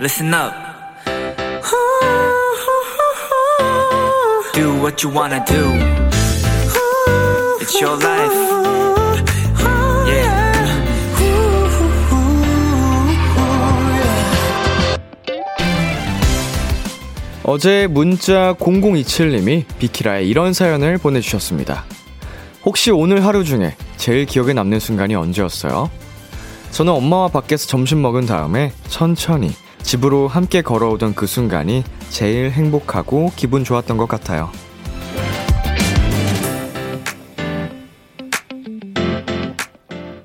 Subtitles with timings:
[0.00, 0.54] listen up.
[4.54, 5.62] Do what you wanna do.
[7.60, 8.34] It's your life.
[10.08, 10.50] Yeah.
[17.44, 21.84] 어제 문자 0027님이 비키라에 이런 사연을 보내주셨습니다.
[22.64, 25.90] 혹시 오늘 하루 중에 제일 기억에 남는 순간이 언제였어요?
[26.70, 29.50] 저는 엄마와 밖에서 점심 먹은 다음에 천천히
[29.90, 34.48] 집으로 함께 걸어오던 그 순간이 제일 행복하고 기분 좋았던 것 같아요.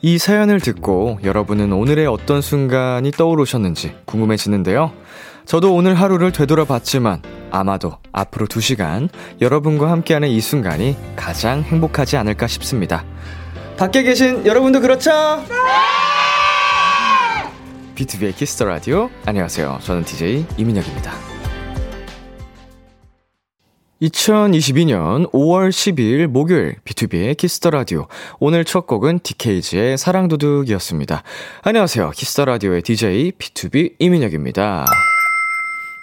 [0.04, 4.92] 이 사연을 듣고 여러분은 오늘의 어떤 순간이 떠오르셨는지 궁금해지는데요.
[5.48, 9.10] 저도 오늘 하루를 되돌아봤지만 아마도 앞으로 2시간
[9.42, 13.04] 여러분과 함께하는 이 순간이 가장 행복하지 않을까 싶습니다.
[13.78, 15.10] 밖에 계신 여러분도 그렇죠?
[15.50, 16.35] 네!
[17.96, 19.10] B2B의 키스터 라디오.
[19.26, 19.80] 안녕하세요.
[19.82, 21.14] 저는 DJ 이민혁입니다.
[24.02, 28.08] 2022년 5월 12일 목요일 B2B의 키스터 라디오.
[28.40, 31.24] 오늘 첫 곡은 DKZ의 사랑 도둑이었습니다.
[31.64, 32.12] 안녕하세요.
[32.12, 34.86] 키스터 라디오의 DJ B2B 이민혁입니다.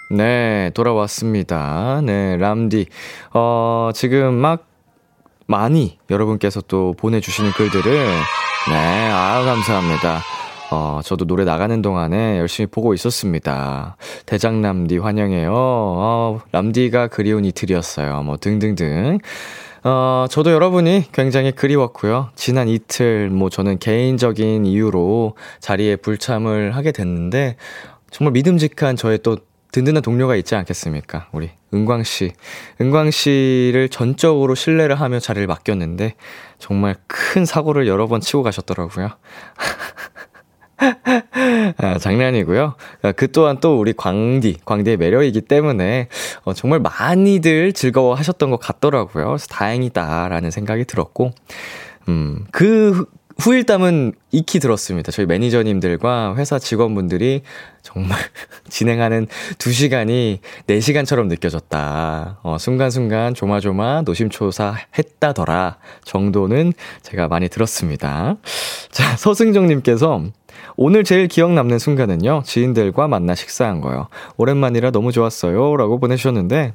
[0.09, 2.01] 네, 돌아왔습니다.
[2.03, 2.87] 네, 람디.
[3.33, 4.67] 어, 지금 막
[5.45, 7.91] 많이 여러분께서 또 보내주시는 글들을
[8.69, 10.21] 네, 아 감사합니다.
[10.73, 13.95] 어, 저도 노래 나가는 동안에 열심히 보고 있었습니다.
[14.25, 15.51] 대장 람디 환영해요.
[15.53, 18.23] 어, 람디가 그리운 이틀이었어요.
[18.23, 19.19] 뭐 등등등.
[19.83, 22.29] 어, 저도 여러분이 굉장히 그리웠고요.
[22.35, 27.57] 지난 이틀, 뭐 저는 개인적인 이유로 자리에 불참을 하게 됐는데,
[28.09, 29.37] 정말 믿음직한 저의 또
[29.73, 31.27] 든든한 동료가 있지 않겠습니까?
[31.33, 32.31] 우리 은광 씨.
[32.81, 36.15] 은광 씨를 전적으로 신뢰를 하며 자리를 맡겼는데,
[36.57, 39.09] 정말 큰 사고를 여러 번 치고 가셨더라고요.
[41.77, 42.75] 아, 장난이고요.
[43.01, 46.07] 아, 그 또한 또 우리 광디, 광디의 매력이기 때문에
[46.43, 49.27] 어, 정말 많이들 즐거워하셨던 것 같더라고요.
[49.27, 51.31] 그래서 다행이다라는 생각이 들었고,
[52.07, 53.05] 음, 그
[53.39, 55.11] 후일담은 익히 들었습니다.
[55.11, 57.41] 저희 매니저님들과 회사 직원분들이
[57.81, 58.17] 정말
[58.69, 59.27] 진행하는
[59.57, 62.39] 2시간이 4시간처럼 느껴졌다.
[62.43, 68.37] 어, 순간순간 조마조마 노심초사 했다더라 정도는 제가 많이 들었습니다.
[68.91, 70.25] 자, 서승정님께서
[70.75, 74.07] 오늘 제일 기억 남는 순간은요, 지인들과 만나 식사한 거요.
[74.37, 75.77] 오랜만이라 너무 좋았어요.
[75.77, 76.73] 라고 보내주셨는데,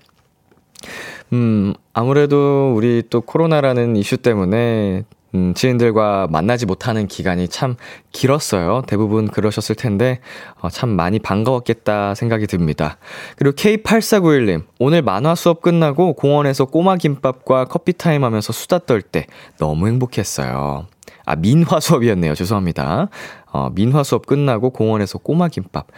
[1.33, 7.77] 음, 아무래도 우리 또 코로나라는 이슈 때문에 음, 지인들과 만나지 못하는 기간이 참
[8.12, 8.83] 길었어요.
[8.87, 10.21] 대부분 그러셨을 텐데,
[10.60, 12.97] 어, 참 많이 반가웠겠다 생각이 듭니다.
[13.37, 19.27] 그리고 K8491님, 오늘 만화 수업 끝나고 공원에서 꼬마 김밥과 커피 타임 하면서 수다 떨 때
[19.59, 20.87] 너무 행복했어요.
[21.27, 22.34] 아, 민화 수업이었네요.
[22.34, 23.09] 죄송합니다.
[23.58, 25.88] 어, 민화 수업 끝나고 공원에서 꼬마 김밥.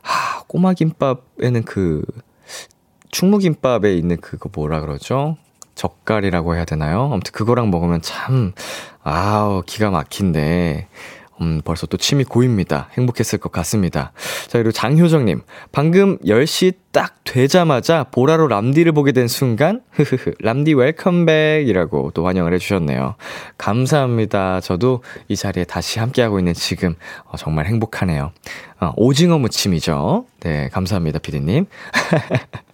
[0.00, 2.02] 하, 꼬마 김밥에는 그,
[3.10, 5.36] 충무김밥에 있는 그거 뭐라 그러죠?
[5.74, 7.10] 젓갈이라고 해야 되나요?
[7.12, 8.52] 아무튼 그거랑 먹으면 참,
[9.02, 10.88] 아우, 기가 막힌데,
[11.42, 12.88] 음, 벌써 또 침이 고입니다.
[12.96, 14.12] 행복했을 것 같습니다.
[14.46, 15.42] 자, 그리고 장효정님.
[15.72, 22.26] 방금 10시 딱 되자마자 보라로 람디를 보게 된 순간, 흐흐흐, 람디 welcome back 이라고 또
[22.26, 23.16] 환영을 해주셨네요.
[23.58, 24.60] 감사합니다.
[24.60, 26.94] 저도 이 자리에 다시 함께하고 있는 지금,
[27.24, 28.30] 어, 정말 행복하네요.
[28.80, 30.26] 어, 오징어 무침이죠.
[30.40, 31.66] 네, 감사합니다, 피디님.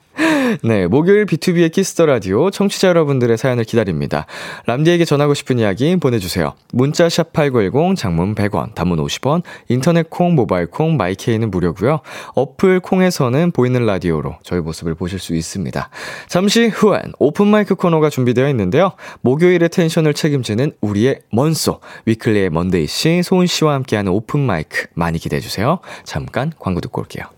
[0.63, 4.27] 네, 목요일 B2B의 키스터 라디오 청취자 여러분들의 사연을 기다립니다.
[4.67, 6.55] 람디에게 전하고 싶은 이야기 보내주세요.
[6.73, 12.01] 문자 샵 #8910 장문 100원, 단문 50원, 인터넷 콩, 모바일 콩, 마이케이는 무료고요.
[12.35, 15.91] 어플 콩에서는 보이는 라디오로 저희 모습을 보실 수 있습니다.
[16.29, 18.93] 잠시 후엔 오픈 마이크 코너가 준비되어 있는데요.
[19.21, 25.41] 목요일의 텐션을 책임지는 우리의 먼소 Weeekly의 먼데이 씨, 소은 씨와 함께하는 오픈 마이크 많이 기대해
[25.41, 25.79] 주세요.
[26.05, 27.38] 잠깐 광고 듣고 올게요.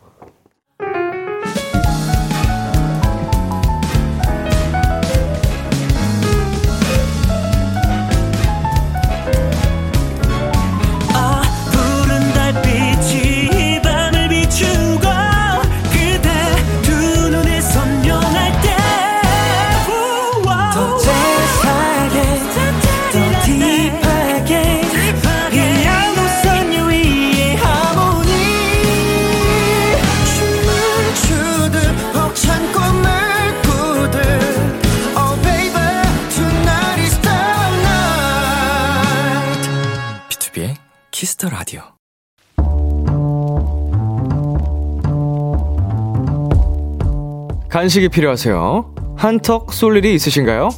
[47.81, 48.95] 간식이 필요하세요?
[49.17, 50.69] 한턱 쏠 일이 있으신가요?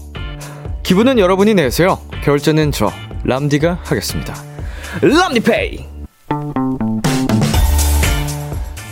[0.84, 1.98] 기분은 여러분이 내세요.
[2.22, 2.92] 결제는 저
[3.24, 4.36] 람디가 하겠습니다.
[5.00, 5.84] 람디페이.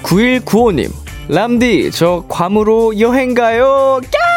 [0.03, 0.91] 9195님,
[1.29, 4.01] 람디, 저 괌으로 여행 가요!
[4.03, 4.30] 깍!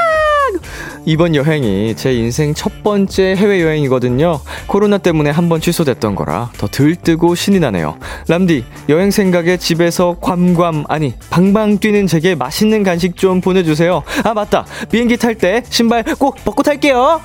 [1.06, 4.40] 이번 여행이 제 인생 첫 번째 해외여행이거든요.
[4.68, 7.98] 코로나 때문에 한 번 취소됐던 거라 더 들뜨고 신이 나네요.
[8.30, 14.04] 람디, 여행 생각에 집에서 괌괌, 아니, 방방 뛰는 제게 맛있는 간식 좀 보내주세요.
[14.24, 14.66] 아, 맞다.
[14.90, 17.20] 비행기 탈 때 신발 꼭 벗고 탈게요.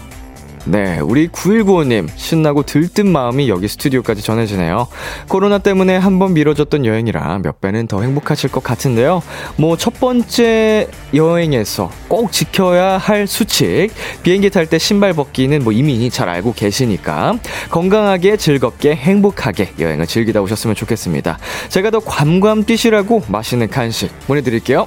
[0.65, 4.89] 네, 우리 9195님, 신나고 들뜬 마음이 여기 스튜디오까지 전해지네요.
[5.29, 9.23] 코로나 때문에 한 번 미뤄졌던 여행이라 몇 배는 더 행복하실 것 같은데요.
[9.57, 13.91] 뭐, 첫 번째 여행에서 꼭 지켜야 할 수칙,
[14.23, 17.39] 비행기 탈 때 신발 벗기는 뭐 이미 잘 알고 계시니까,
[17.71, 21.39] 건강하게, 즐겁게, 행복하게 여행을 즐기다 오셨으면 좋겠습니다.
[21.69, 24.87] 제가 더 괌괌 뛰시라고 맛있는 간식 보내드릴게요.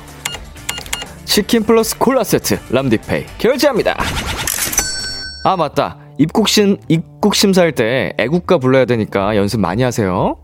[1.25, 3.97] 치킨 플러스 콜라 세트, 람디페이, 결제합니다.
[5.43, 5.97] 아, 맞다.
[6.19, 10.37] 입국심, 입국 심사할 때 애국가 불러야 되니까 연습 많이 하세요.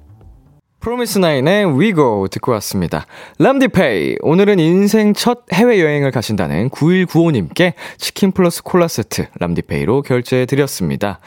[0.79, 3.05] 프로미스나인의 위고 듣고 왔습니다.
[3.37, 4.17] 람디페이.
[4.21, 11.19] 오늘은 인생 첫 해외여행을 가신다는 9195님께 치킨 플러스 콜라 세트 람디페이로 결제해 드렸습니다.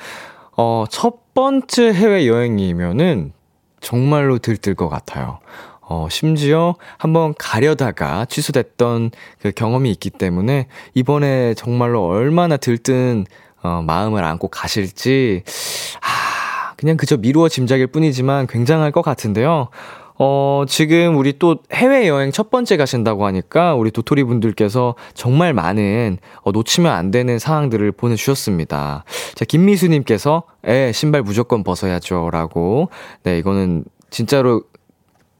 [0.56, 3.32] 어, 첫 번째 해외여행이면은
[3.81, 5.38] 정말로 들뜰 것 같아요.
[5.81, 13.26] 어, 심지어 한번 가려다가 취소됐던 그 경험이 있기 때문에 이번에 정말로 얼마나 들뜬
[13.62, 15.43] 어, 마음을 안고 가실지,
[16.01, 19.69] 아, 그냥 그저 미루어 짐작일 뿐이지만 굉장할 것 같은데요.
[20.23, 26.53] 어, 지금 우리 또 해외여행 첫 번째 가신다고 하니까 우리 도토리 분들께서 정말 많은 어,
[26.53, 29.05] 놓치면 안 되는 상황들을 보내주셨습니다.
[29.35, 32.29] 자, 김미수님께서, 에, 신발 무조건 벗어야죠.
[32.31, 32.91] 라고.
[33.23, 34.62] 네, 이거는 진짜로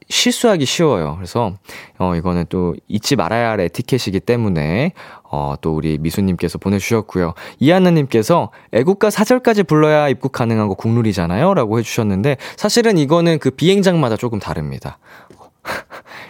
[0.09, 1.15] 실수하기 쉬워요.
[1.15, 1.53] 그래서,
[1.97, 4.93] 어, 이거는 또 잊지 말아야 할 에티켓이기 때문에,
[5.23, 7.33] 어, 또 우리 미수님께서 보내주셨고요.
[7.59, 11.53] 이하나님께서 애국가 사절까지 불러야 입국 가능한 거 국룰이잖아요?
[11.53, 14.97] 라고 해주셨는데, 사실은 이거는 그 비행장마다 조금 다릅니다.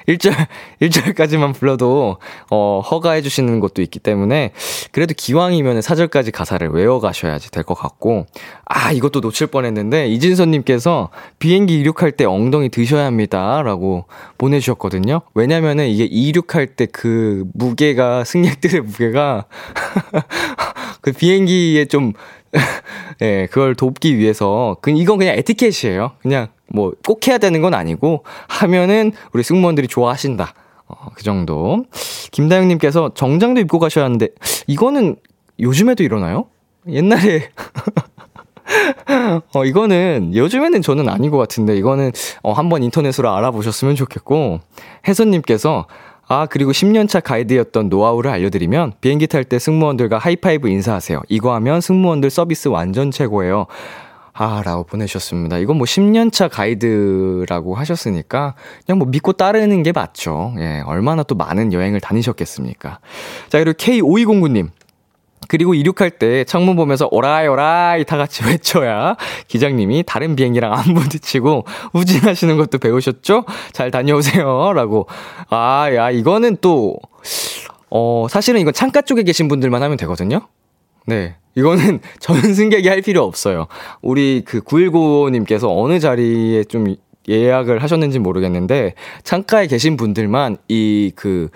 [0.08, 0.34] 1절,
[0.82, 2.18] 1절까지만 불러도,
[2.50, 4.52] 어, 허가해 주시는 것도 있기 때문에,
[4.92, 8.26] 그래도 기왕이면 4절까지 가사를 외워 가셔야지 될 것 같고,
[8.66, 11.10] 아, 이것도 놓칠 뻔 했는데, 이진선님께서
[11.40, 13.62] 비행기 이륙할 때 엉덩이 드셔야 합니다.
[13.64, 14.06] 라고
[14.38, 15.22] 보내주셨거든요.
[15.34, 19.46] 왜냐면은 이게 이륙할 때 그 무게가, 승객들의 무게가,
[21.02, 22.14] 그 비행기에 좀,
[23.22, 26.12] 예, 네, 그걸 돕기 위해서, 그, 이건 그냥 에티켓이에요.
[26.22, 30.54] 그냥 뭐 꼭 해야 되는 건 아니고 하면은 우리 승무원들이 좋아하신다.
[30.88, 31.86] 어, 그 정도.
[32.32, 34.28] 김다영님께서 정장도 입고 가셔야 하는데
[34.68, 35.18] 이거는
[35.60, 36.46] 요즘에도 일어나요?
[36.88, 37.50] 옛날에
[39.54, 42.12] 어, 이거는 요즘에는 저는 아닌 것 같은데 이거는
[42.42, 44.60] 어, 한번 인터넷으로 알아보셨으면 좋겠고
[45.08, 45.88] 혜선님께서
[46.32, 51.24] 아, 그리고 10년차 가이드였던 노하우를 알려드리면 비행기 탈 때 승무원들과 하이파이브 인사하세요.
[51.28, 53.66] 이거 하면 승무원들 서비스 완전 최고예요.
[54.32, 55.58] 아, 라고 보내셨습니다.
[55.58, 58.56] 이건 뭐 10년차 가이드라고 하셨으니까
[58.86, 60.54] 그냥 뭐 믿고 따르는 게 맞죠.
[60.58, 63.00] 예, 얼마나 또 많은 여행을 다니셨겠습니까.
[63.50, 64.70] 자, 그리고 K5209님.
[65.52, 69.18] 그리고 이륙할 때 창문 보면서 오라이 오라이 다 같이 외쳐야
[69.50, 73.44] 기장님이 다른 비행기랑 안 부딪히고 우진하시는 것도 배우셨죠?
[73.74, 74.72] 잘 다녀오세요.
[74.72, 75.08] 라고.
[75.50, 76.96] 아, 야, 이거는 또,
[77.90, 80.48] 어, 사실은 이건 창가 쪽에 계신 분들만 하면 되거든요?
[81.06, 81.36] 네.
[81.56, 83.68] 이거는 전승객이 할 필요 없어요.
[84.02, 86.96] 우리 그 919님께서 어느 자리에 좀
[87.28, 88.94] 예약을 하셨는지 모르겠는데,
[89.26, 91.50] 창가에 계신 분들만 이 그,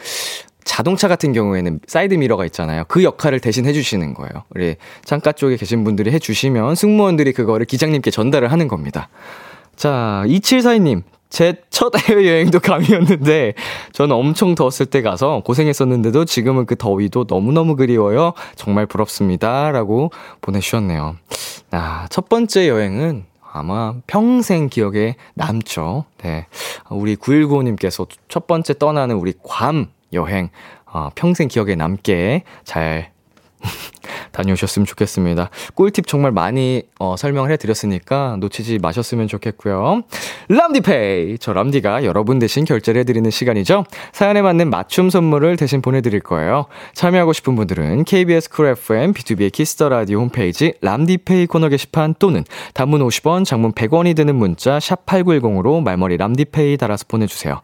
[0.65, 2.83] 자동차 같은 경우에는 사이드 미러가 있잖아요.
[2.87, 4.43] 그 역할을 대신 해주시는 거예요.
[4.49, 9.07] 우리 창가 쪽에 계신 분들이 해주시면 승무원들이 그거를 기장님께 전달을 하는 겁니다.
[9.77, 11.03] 자, 2742님.
[11.29, 13.53] 제 첫 해외여행도 괌이었는데
[13.91, 18.31] 저는 엄청 더웠을 때 가서 고생했었는데도 지금은 그 더위도 너무너무 그리워요.
[18.55, 19.71] 정말 부럽습니다.
[19.71, 21.17] 라고 보내주셨네요.
[21.71, 26.05] 아, 첫 번째 여행은 아마 평생 기억에 남죠.
[26.23, 26.47] 네.
[26.89, 30.49] 우리 9195님께서 첫 번째 떠나는 우리 괌 여행,
[30.85, 33.11] 어, 평생 기억에 남게 잘
[34.31, 35.49] 다녀오셨으면 좋겠습니다.
[35.75, 40.03] 꿀팁 정말 많이 어, 설명을 해드렸으니까 놓치지 마셨으면 좋겠고요.
[40.49, 41.37] 람디페이!
[41.39, 43.85] 저 람디가 여러분 대신 결제를 해드리는 시간이죠.
[44.11, 46.65] 사연에 맞는 맞춤 선물을 대신 보내드릴 거예요.
[46.93, 52.43] 참여하고 싶은 분들은 KBS 쿨 FM, B2B의 키스터 라디오 홈페이지 람디페이 코너 게시판 또는
[52.73, 57.61] 단문 50원, 장문 100원이 드는 문자 샵 8910으로 말머리 람디페이 달아서 보내주세요.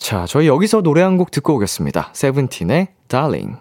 [0.00, 2.10] 자, 저희 여기서 노래 한 곡 듣고 오겠습니다.
[2.14, 3.58] 세븐틴의 Darling.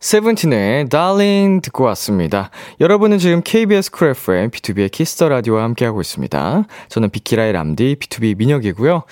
[0.00, 2.50] 세븐틴의 Darling 듣고 왔습니다.
[2.80, 6.64] 여러분은 지금 KBS 쿨 FM B2B의 키스터 라디오와 함께하고 있습니다.
[6.88, 9.02] 저는 비키라의 람디 B2B 민혁이고요.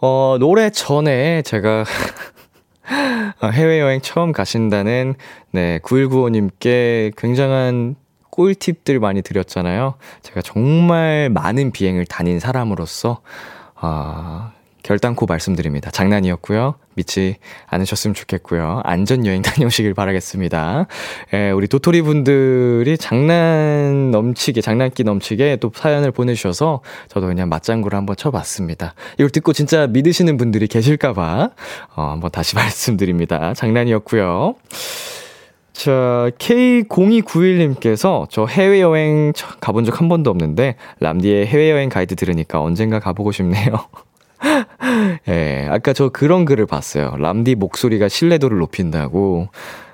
[0.00, 1.84] 어, 노래 전에 제가
[3.52, 5.16] 해외여행 처음 가신다는
[5.50, 7.96] 네, 9195님께 굉장한
[8.30, 9.94] 꿀팁들 많이 드렸잖아요.
[10.22, 13.20] 제가 정말 많은 비행을 다닌 사람으로서
[13.74, 14.52] 아,
[14.88, 15.90] 결단코 말씀드립니다.
[15.90, 16.76] 장난이었고요.
[16.94, 18.80] 믿지 않으셨으면 좋겠고요.
[18.84, 20.86] 안전 여행 다녀오시길 바라겠습니다.
[21.34, 28.16] 예, 우리 도토리 분들이 장난 넘치게, 장난기 넘치게 또 사연을 보내주셔서 저도 그냥 맞장구를 한번
[28.16, 28.94] 쳐봤습니다.
[29.16, 31.50] 이걸 듣고 진짜 믿으시는 분들이 계실까봐,
[31.94, 33.52] 어, 한번 다시 말씀드립니다.
[33.52, 34.54] 장난이었고요.
[35.74, 43.32] 자, K0291님께서 저 해외여행 가본 적 한 번도 없는데, 람디의 해외여행 가이드 들으니까 언젠가 가보고
[43.32, 43.72] 싶네요.
[45.28, 47.14] 예, 아까 저 그런 글을 봤어요.
[47.18, 49.48] 람디 목소리가 신뢰도를 높인다고.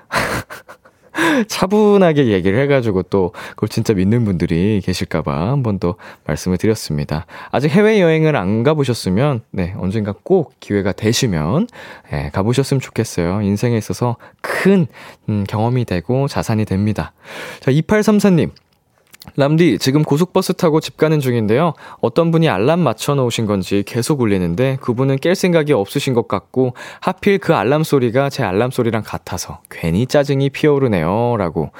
[1.47, 7.25] 차분하게 얘기를 해가지고 또 그걸 진짜 믿는 분들이 계실까봐 한번 더 말씀을 드렸습니다.
[7.51, 11.67] 아직 해외여행을 안 가보셨으면, 네, 언젠가 꼭 기회가 되시면,
[12.13, 13.41] 예, 가보셨으면 좋겠어요.
[13.41, 14.87] 인생에 있어서 큰,
[15.29, 17.13] 음, 경험이 되고 자산이 됩니다.
[17.61, 18.51] 자, 2834님.
[19.37, 21.73] 람디, 지금 고속버스 타고 집 가는 중인데요.
[21.99, 27.39] 어떤 분이 알람 맞춰 놓으신 건지 계속 울리는데 그분은 깰 생각이 없으신 것 같고 하필
[27.39, 31.35] 그 알람 소리가 제 알람 소리랑 같아서 괜히 짜증이 피어오르네요.
[31.37, 31.71] 라고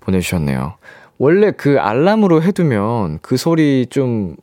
[0.00, 0.74] 보내주셨네요.
[1.18, 4.36] 원래 그 알람으로 해두면 그 소리 좀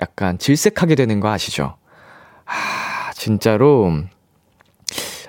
[0.00, 1.76] 약간 질색하게 되는 거 아시죠?
[2.46, 3.92] 아, 진짜로.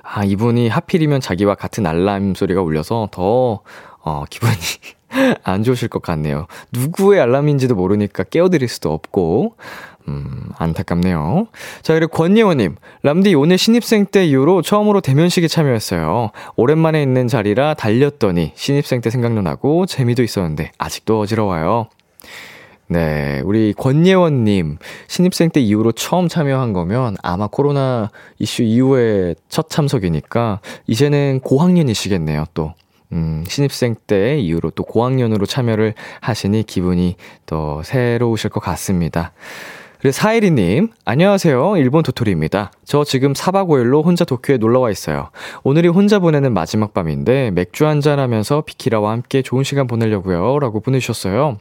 [0.01, 3.61] 아, 이분이 하필이면 자기와 같은 알람 소리가 울려서 더,
[4.01, 4.53] 어, 기분이
[5.43, 6.47] 안 좋으실 것 같네요.
[6.71, 9.55] 누구의 알람인지도 모르니까 깨워드릴 수도 없고,
[10.07, 11.47] 음, 안타깝네요.
[11.81, 12.75] 자, 그리고 권예원님.
[13.01, 16.31] 람디 오늘 신입생 때 이후로 처음으로 대면식에 참여했어요.
[16.55, 21.87] 오랜만에 있는 자리라 달렸더니 신입생 때 생각도 나고 재미도 있었는데 아직도 어지러워요.
[22.87, 30.59] 네, 우리 권예원님, 신입생 때 이후로 처음 참여한 거면 아마 코로나 이슈 이후에 첫 참석이니까
[30.85, 32.75] 이제는 고학년이시겠네요, 또.
[33.15, 39.31] 음, 신입생 때 이후로 또 고학년으로 참여를 하시니 기분이 더 새로우실 것 같습니다.
[39.99, 41.77] 그리고 사이리님, 안녕하세요.
[41.77, 42.71] 일본 도토리입니다.
[42.83, 45.29] 저 지금 4박 5일로 혼자 도쿄에 놀러 와 있어요.
[45.63, 50.59] 오늘이 혼자 보내는 마지막 밤인데 맥주 한잔 하면서 비키라와 함께 좋은 시간 보내려고요.
[50.59, 51.57] 라고 보내주셨어요.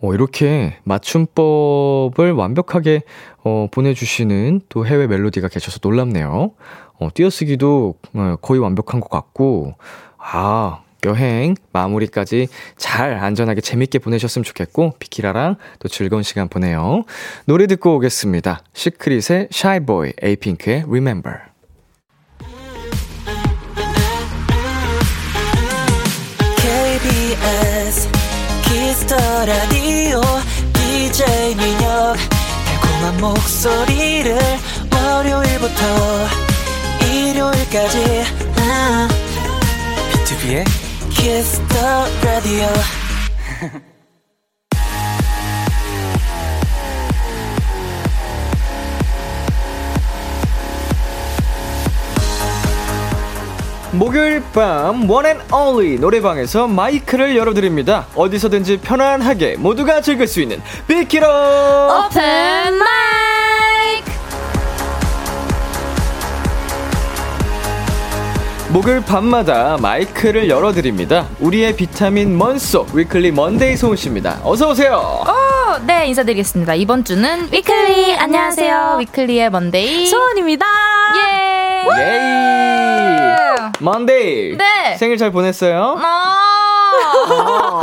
[0.00, 3.02] 어, 이렇게 맞춤법을 완벽하게
[3.44, 6.52] 어, 보내주시는 또 해외 멜로디가 계셔서 놀랍네요.
[6.98, 9.74] 어, 띄어쓰기도 어, 거의 완벽한 것 같고,
[10.22, 17.04] 아, 여행 마무리까지 잘 안전하게 재밌게 보내셨으면 좋겠고, 비키라랑 또 즐거운 시간 보내요.
[17.44, 18.62] 노래 듣고 오겠습니다.
[18.72, 19.48] 시크릿의
[19.84, 21.38] Boy, 에이핑크의 Remember.
[26.56, 28.08] KBS
[28.62, 30.20] 키스터 라디오
[30.72, 32.16] DJ 민혁
[32.64, 34.38] 달콤한 목소리를
[34.94, 35.82] 월요일부터
[37.12, 38.22] 일요일까지
[38.58, 39.08] 아,
[40.22, 40.64] 비투비의
[41.10, 41.76] 키스터
[42.24, 42.66] 라디오
[53.92, 58.06] 목요일 밤 one and only 노래방에서 마이크를 열어드립니다.
[58.14, 62.20] 어디서든지 편안하게 모두가 즐길 수 있는 비키라 오픈
[62.78, 64.21] 마이크
[68.72, 71.26] 목요일 밤마다 마이크를 열어드립니다.
[71.40, 74.38] 우리의 비타민 먼소 위클리 먼데이 소은 씨입니다.
[74.42, 74.94] 어서 오세요.
[74.96, 80.64] 어, 네 인사드리겠습니다 이번 주는 위클리 안녕하세요 위클리의 먼데이 소원입니다.
[81.16, 84.96] 예 예이 먼데이 네.
[84.96, 85.98] 생일 잘 보냈어요?
[86.02, 87.81] 아,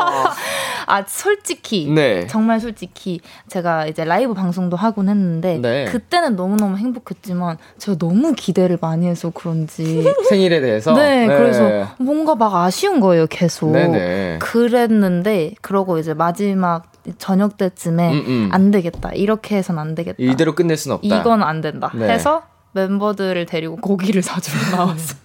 [0.89, 2.25] 아 솔직히 네.
[2.27, 5.85] 정말 솔직히 제가 이제 라이브 방송도 하곤 했는데 네.
[5.85, 12.33] 그때는 너무 너무 행복했지만 제가 너무 기대를 많이 해서 그런지 생일에 대해서 네, 그래서 뭔가
[12.35, 14.39] 막 아쉬운 거예요 계속 네네.
[14.39, 18.49] 그랬는데 그러고 이제 마지막 저녁 때쯤에 음, 음.
[18.51, 21.07] 안 되겠다 이렇게 해선 안 되겠다 이대로 끝낼 순 없다.
[21.07, 22.09] 이건 안 된다 네.
[22.09, 25.15] 해서 멤버들을 데리고 고기를 사주러 나왔어.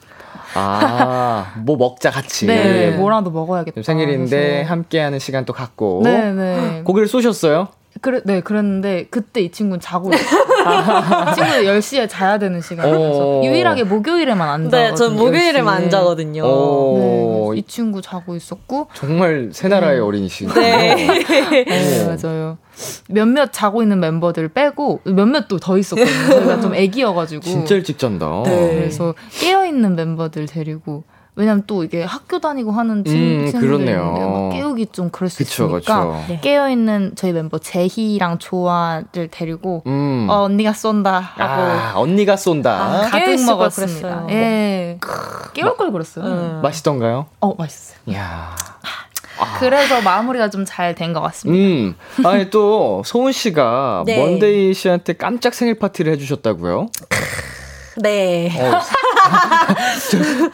[0.55, 2.47] 아, 뭐 먹자 같이.
[2.47, 3.83] 네, 뭐라도 먹어야겠다.
[3.83, 4.71] 생일인데 해서.
[4.71, 6.01] 함께하는 시간 또 갖고.
[6.05, 6.83] 네, 네.
[6.87, 7.69] 고기를 쏘셨어요?
[8.05, 10.21] 그래, 네, 그랬는데 그때 이 친구는 자고 있어.
[10.23, 10.35] 이
[11.35, 13.43] 친구는 10시에 자야 되는 시간이라서 어.
[13.43, 14.91] 유일하게 목요일에만 안 자거든요.
[14.91, 15.85] 네, 전 목요일에만 10시에.
[15.85, 16.43] 안 자거든요.
[16.43, 20.55] 네, 오, 그래서 이 친구 자고 있었고 정말 새 나라의 어린이시네요.
[20.55, 21.07] 네.
[21.65, 22.59] 네, 맞아요.
[23.09, 26.27] 몇몇 자고 있는 멤버들 빼고 몇몇 또 더 있었거든요.
[26.29, 27.41] 저희가 좀 애기여가지고.
[27.43, 28.43] 진짜 일찍 잔다.
[28.45, 28.75] 네.
[28.75, 31.05] 그래서 깨어 있는 멤버들 데리고
[31.37, 35.67] 왜냐면 또 이게 학교 다니고 하는 친, 음, 친구들 막 깨우기 좀 그럴 수 그쵸,
[35.79, 36.39] 있으니까 그쵸.
[36.43, 40.29] 깨어 있는 저희 멤버 제희랑 조아를 데리고 음.
[40.31, 42.71] 어 언니가 쏜다 하고 아, 언니가 쏜다.
[42.71, 44.09] 아, 가득 깨어있을 걸 먹었습니다.
[44.09, 44.27] 그랬어요.
[44.31, 44.99] 예.
[45.55, 46.25] 깨울 걸 그랬어요.
[46.25, 46.61] 음.
[46.63, 47.27] 맛있던가요?
[47.41, 47.99] 어 맛있어요.
[48.07, 48.55] 이야.
[48.55, 49.59] 아, 아.
[49.59, 51.59] 그래서 마무리가 좀 잘 된 것 같습니다.
[51.59, 51.97] 음.
[52.25, 54.19] 아니 또 소은 씨가 네.
[54.19, 56.87] 먼데이 씨한테 깜짝 생일 파티를 해주셨다고요?
[57.97, 58.51] 네.
[58.61, 58.81] 어,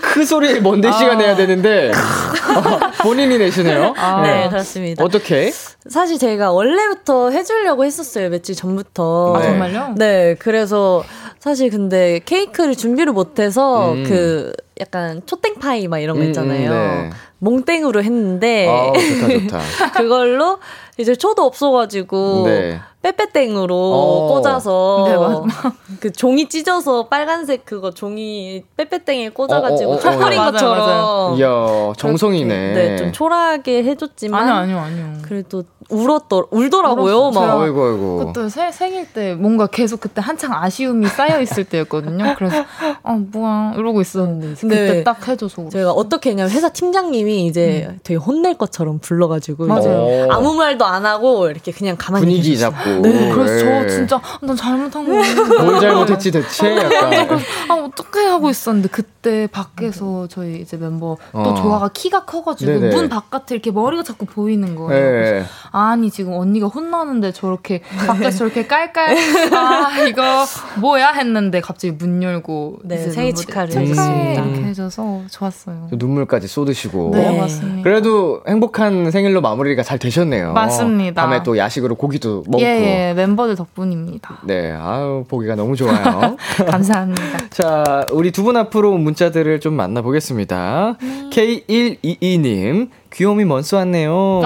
[0.00, 0.60] 큰 소리
[0.92, 1.14] 씨가 아.
[1.14, 3.94] 내야 되는데 어, 본인이 내시네요.
[3.96, 4.22] 아.
[4.22, 5.04] 네, 그렇습니다.
[5.04, 5.52] 어떻게?
[5.88, 9.36] 사실 제가 원래부터 해주려고 했었어요 며칠 전부터.
[9.36, 9.94] 아 정말요?
[9.96, 11.02] 네, 그래서
[11.38, 14.04] 사실 근데 케이크를 준비를 못해서 음.
[14.06, 16.70] 그 약간 초땡파이 막 이런 거 음, 음, 있잖아요.
[16.70, 17.10] 음, 네.
[17.38, 19.92] 몽땡으로 했는데 아, 좋다, 좋다.
[19.96, 20.58] 그걸로
[20.98, 22.80] 이제 초도 없어가지고 네.
[23.02, 24.28] 빼빼땡으로 어.
[24.28, 30.38] 꽂아서 네, 그 종이 찢어서 빨간색 그거 종이 빼빼땡에 꽂아가지고 어, 어, 어, 어 뿌린
[30.38, 32.72] 것처럼 이야 정성이네.
[32.72, 35.18] 네, 좀 초라하게 해줬지만 아니요, 아니요, 아니요.
[35.22, 37.30] 그래도 울었더 울더라고요.
[37.30, 38.32] 막 아이고 아이고.
[38.32, 42.34] 그때 새, 생일 때 뭔가 계속 그때 한창 아쉬움이 쌓여 있을 때였거든요.
[42.36, 42.64] 그래서
[43.02, 45.04] 아 뭐야 이러고 있었는데 그때 네.
[45.04, 47.98] 딱 해줘서 제가 어떻게 했냐면 회사 팀장님이 이제 음.
[48.04, 50.28] 되게 혼낼 것처럼 불러가지고 맞아요.
[50.30, 52.90] 아무 말도 안 하고 이렇게 그냥 가만히 분위기 잡고.
[53.02, 53.32] 네.
[53.32, 53.88] 그래서 저 네.
[53.88, 55.10] 진짜 난 잘못한 거.
[55.62, 57.38] 뭘 잘못했지 대체 약간.
[57.68, 61.54] 아 어떻게 하고 있었는데 그때 밖에서 저희 이제 멤버 또 어.
[61.54, 62.94] 조아가 키가 커가지고 네네.
[62.94, 65.20] 문 바깥에 이렇게 머리가 자꾸 보이는 거예요.
[65.40, 65.44] 네.
[65.80, 69.16] 아니 지금 언니가 혼나는데 저렇게 밖에서 저렇게 깔깔
[69.54, 70.44] 아 이거
[70.80, 75.88] 뭐야 했는데 갑자기 문 열고 네, 생일 축하를 해주습니다 이렇게 해줘서 좋았어요.
[75.92, 77.12] 눈물까지 쏟으시고.
[77.14, 77.82] 네, 맞습니다.
[77.82, 80.52] 그래도 행복한 생일로 마무리가 잘 되셨네요.
[80.52, 81.22] 맞습니다.
[81.22, 82.60] 밤에 또 야식으로 고기도 먹고.
[82.60, 84.40] 예, 예 멤버들 덕분입니다.
[84.44, 86.36] 네, 아유 보기가 너무 좋아요.
[86.68, 87.22] 감사합니다.
[87.50, 90.96] 자, 우리 두 분 앞으로 문자들을 좀 만나보겠습니다.
[91.00, 91.30] 네.
[91.30, 94.12] K122님, 귀요미 먼스 왔네요.
[94.12, 94.40] 오,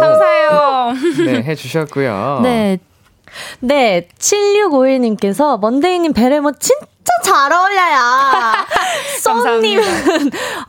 [0.00, 0.92] 감사해요.
[1.26, 2.40] 네, 해주셨고요.
[2.42, 2.78] 네.
[3.60, 6.86] 네, 7651님께서 먼데이님 베레모 진짜
[7.24, 7.98] 잘 어울려요.
[9.20, 9.84] 쏘님은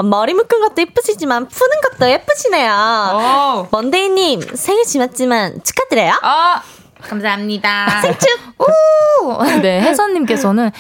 [0.10, 3.68] 머리 묶은 것도 예쁘시지만 푸는 것도 예쁘시네요.
[3.72, 6.12] 먼데이님 생일 지났지만 축하드려요.
[6.12, 6.62] 어,
[7.02, 8.02] 감사합니다.
[8.02, 8.30] 생축!
[8.60, 9.44] 오!
[9.62, 10.72] 네, 혜선님께서는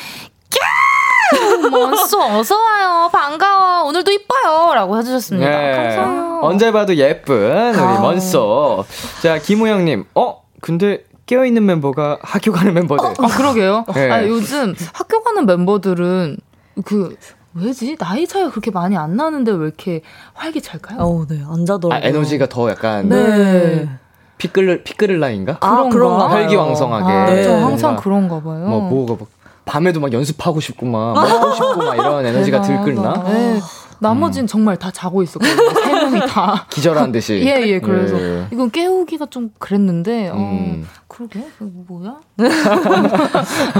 [1.71, 3.09] 먼소 어서 와요.
[3.11, 3.83] 반가워.
[3.87, 4.73] 오늘도 이뻐요.
[4.73, 5.49] 라고 해 주셨습니다.
[5.49, 5.75] 네.
[5.75, 6.39] 감사해요.
[6.43, 7.99] 언제 봐도 예쁜 우리 아.
[8.01, 8.85] 먼소.
[9.21, 10.05] 자, 김우영 님.
[10.15, 10.41] 어?
[10.61, 13.05] 근데 깨어있는 멤버가 학교 가는 멤버들.
[13.05, 13.85] 어, 아, 그러게요.
[13.93, 14.09] 네.
[14.11, 16.37] 아, 요즘 학교 가는 멤버들은
[16.85, 17.15] 그
[17.53, 17.97] 왜지?
[17.97, 20.01] 나이 차이가 그렇게 많이 안 나는데 왜 이렇게
[20.33, 20.99] 활기찰까요?
[20.99, 21.43] 어, 네.
[21.47, 21.93] 안 자더라고요.
[21.93, 23.09] 아, 에너지가 더 약간.
[23.09, 23.89] 네.
[24.37, 25.57] 피끌 피끌 라인가?
[25.59, 26.31] 아, 그런가?
[26.31, 27.11] 혈기왕성하게.
[27.11, 27.47] 아, 네.
[27.61, 28.67] 항상 그런가 봐요.
[28.67, 29.27] 뭐 뭐가 뭐,
[29.69, 33.23] 밤에도 막 연습하고 싶고 막 먹고 싶고 막 이런 에너지가 들끓나?
[33.27, 33.59] 네.
[33.99, 34.47] 나머지는 음.
[34.47, 35.69] 정말 다 자고 있었거든요.
[35.83, 36.65] 세 명이 다.
[36.69, 37.41] 기절한 듯이.
[37.45, 38.19] 예, 예, 그래서.
[38.19, 38.47] 예.
[38.51, 40.87] 이건 깨우기가 좀 그랬는데, 어, 음.
[41.07, 41.45] 그러게?
[41.59, 42.15] 뭐야?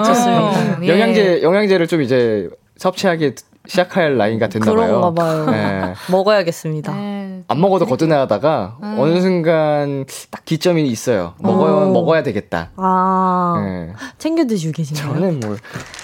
[0.06, 0.49] 좋습니다.
[0.49, 0.88] 어, 예.
[0.89, 3.34] 영양제, 영양제를 좀 이제 섭취하기
[3.67, 4.75] 시작할 나이가 됐나 봐요.
[4.75, 5.45] 그런가 봐요.
[5.49, 5.93] 네.
[6.12, 6.93] 먹어야겠습니다.
[6.93, 8.95] 네, 안 먹어도 거뜬하다가 음.
[8.97, 11.34] 어느 순간 딱 기점이 있어요.
[11.39, 11.89] 먹어야 어.
[11.91, 12.69] 먹어야 되겠다.
[12.78, 13.93] 아 네.
[14.17, 15.13] 챙겨 드시고 계신가요?
[15.13, 15.58] 저는 뭐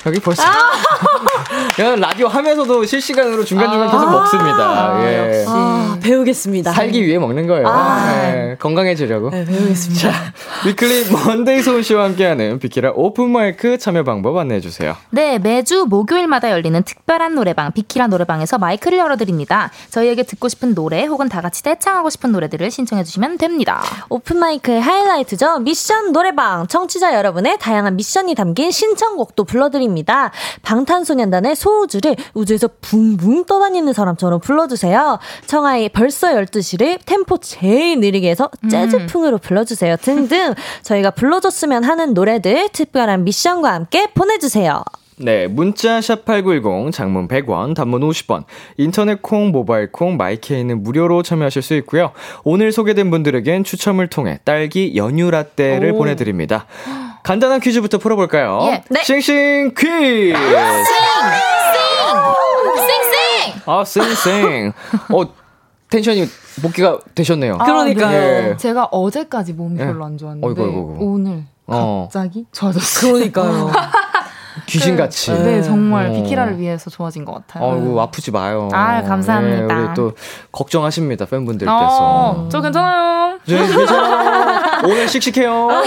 [0.05, 0.51] 여기 벌써 아.
[1.75, 3.91] 그냥 라디오 하면서도 실시간으로 중간 중간 아.
[3.91, 4.57] 계속 먹습니다.
[4.57, 5.19] 아, 예.
[5.19, 6.71] 역시 아, 배우겠습니다.
[6.73, 7.67] 살기 위해 먹는 거예요.
[7.67, 8.05] 아.
[8.21, 8.55] 네.
[8.59, 9.29] 건강해지려고.
[9.29, 10.11] 네, 배우겠습니다.
[10.11, 10.33] 자,
[10.67, 14.95] 위클리 먼데이 소은 씨와 함께하는 비키라 오픈 마이크 참여 방법 안내해 주세요.
[15.09, 19.71] 네, 매주 목요일마다 열리는 특별한 노래 노래방 비키라 노래방에서 마이크를 열어드립니다.
[19.91, 23.81] 저희에게 듣고 싶은 노래 혹은 다 같이 떼창하고 싶은 노래들을 신청해 주시면 됩니다.
[24.09, 25.59] 오픈 마이크의 하이라이트죠.
[25.59, 30.31] 미션 노래방 청취자 여러분의 다양한 미션이 담긴 신청곡도 불러드립니다.
[30.63, 35.19] 방탄소년단의 소우주를 우주에서 붕붕 떠다니는 사람처럼 불러주세요.
[35.47, 39.97] 청아의 벌써 12시를 템포 제일 느리게 해서 재즈풍으로 불러주세요.
[39.97, 44.83] 등등 저희가 불러줬으면 하는 노래들 특별한 미션과 함께 보내주세요.
[45.17, 48.43] 네, 문자 샵8910 장문 100원, 단문 50원,
[48.77, 52.11] 인터넷 콩, 모바일 콩, 마이케이는 무료로 참여하실 수 있고요.
[52.43, 55.97] 오늘 소개된 분들에겐 추첨을 통해 딸기 연유 라떼를 오.
[55.99, 56.65] 보내 드립니다.
[57.23, 58.59] 간단한 퀴즈부터 풀어 볼까요?
[58.63, 58.83] 예.
[58.89, 59.03] 네.
[59.03, 60.33] 싱싱 퀴즈.
[60.33, 60.35] 싱!
[62.75, 62.75] 싱!
[62.75, 62.87] 싱
[63.53, 63.61] 싱!
[63.65, 64.73] 아, 싱싱.
[65.13, 65.23] 어
[65.89, 66.25] 텐션이
[66.61, 67.55] 복귀가 되셨네요.
[67.59, 68.19] 아, 그러니까요.
[68.19, 68.57] 네.
[68.57, 70.97] 제가 어제까지 몸이 별로 안 좋았는데 어이구, 어이구.
[70.99, 72.07] 오늘 어.
[72.11, 72.49] 갑자기 어.
[72.51, 73.13] 좋아졌어요.
[73.13, 73.71] 그러니까요.
[74.65, 75.31] 귀신같이.
[75.31, 76.11] 네, 네, 정말 어.
[76.13, 77.71] 비키라를 위해서 좋아진 것 같아요.
[77.71, 78.69] 아이고, 아프지 마요.
[78.73, 79.67] 아, 감사합니다.
[79.67, 80.13] 네, 우리 또
[80.51, 81.77] 걱정하십니다, 팬분들께서.
[81.77, 83.39] 어, 저 괜찮아요.
[83.45, 84.81] 네, 괜찮아요.
[84.85, 85.69] 오늘 씩씩해요.
[85.69, 85.83] 아,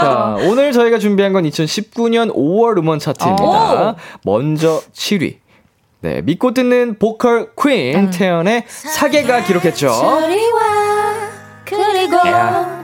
[0.00, 3.90] 자, 오늘 저희가 준비한 건 2019년 5월 음원 차트입니다.
[3.90, 3.94] 오.
[4.24, 5.38] 먼저 7위.
[6.00, 8.10] 네, 믿고 듣는 보컬 퀸 음.
[8.10, 9.90] 태연의 사계가 기록했죠.
[11.64, 12.16] 그리고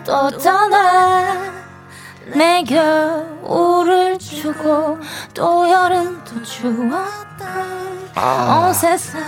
[0.04, 1.53] 또 떠나
[2.26, 4.98] 내 겨울을 주고
[5.34, 7.64] 또 여름도 주었다
[8.14, 8.64] 아.
[8.66, 9.20] 온 세상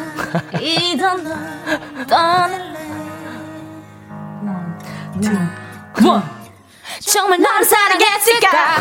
[0.60, 2.86] 이던 널 떠날래
[5.20, 6.22] two, one.
[7.00, 8.76] 정말 나를 사랑했을까?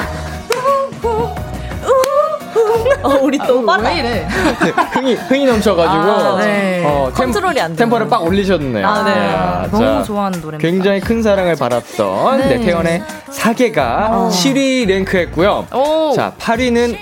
[3.03, 4.27] 어, 우리 또 어, 왜 이래?
[4.27, 6.83] 네, 흥이 흥이 넘쳐가지고 아, 네.
[6.85, 7.77] 어, 컨트롤이 안 돼.
[7.77, 8.87] 템포를 빡 올리셨네요.
[8.87, 9.11] 아, 네.
[9.11, 10.67] 아, 너무 좋아하는 노래입니다.
[10.69, 12.57] 굉장히 큰 사랑을 받았던 네.
[12.57, 14.29] 네, 태연의 사계가 어.
[14.31, 15.67] 7위 랭크했고요.
[15.73, 16.13] 오.
[16.15, 16.95] 자, 8위는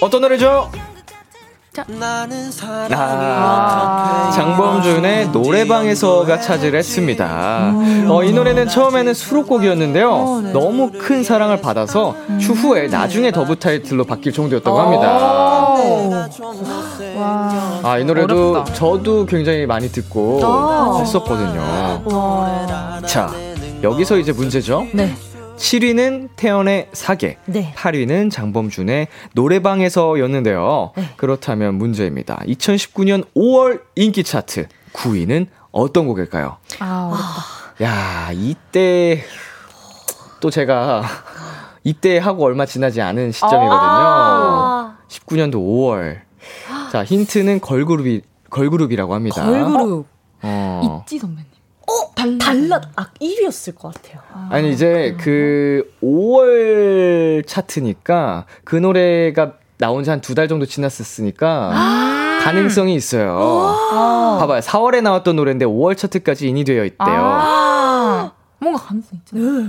[0.00, 0.70] 어떤 노래죠?
[2.94, 7.72] 아, 장범준의 노래방에서가 차지를 했습니다.
[8.08, 10.10] 어, 이 노래는 처음에는 수록곡이었는데요.
[10.10, 10.52] 어, 네.
[10.52, 15.76] 너무 큰 사랑을 받아서 추후에 나중에 더브 타이틀로 바뀔 정도였다고 합니다.
[17.82, 18.74] 아, 이 노래도 어렵다.
[18.74, 20.40] 저도 굉장히 많이 듣고
[21.00, 22.02] 했었거든요.
[23.06, 23.30] 자,
[23.82, 24.88] 여기서 이제 문제죠.
[24.92, 25.14] 네.
[25.62, 27.72] 7위는 태연의 사계, 네.
[27.76, 30.92] 8위는 장범준의 노래방에서였는데요.
[30.96, 31.04] 네.
[31.16, 32.42] 그렇다면 문제입니다.
[32.48, 36.56] 2019년 5월 인기 차트 9위는 어떤 곡일까요?
[36.80, 37.44] 아,
[37.80, 39.22] 야, 이때
[40.40, 41.04] 또 제가
[41.84, 43.70] 입대하고 얼마 지나지 않은 시점이거든요.
[43.70, 46.22] 아~ 19년도 5월.
[46.90, 49.44] 자, 힌트는 걸그룹이 걸그룹이라고 합니다.
[49.44, 50.06] 걸그룹.
[50.42, 51.02] 어.
[51.04, 51.51] 있지 선배님.
[51.92, 52.12] 어?
[52.14, 52.38] 달라.
[52.38, 52.80] 달라.
[52.96, 54.20] 아, 1위였을 것 같아요.
[54.50, 61.70] 아, 니 이제 그 5월 차트니까 그 노래가 나온 지 한 두 달 정도 지났었으니까
[61.74, 63.36] 아~ 가능성이 있어요.
[63.36, 64.60] 아~ 봐봐요.
[64.60, 67.06] 4월에 나왔던 노래인데 5월 차트까지 인이되어 있대요.
[67.08, 69.62] 아~ 뭔가 가능성 있잖아요.
[69.62, 69.68] 네.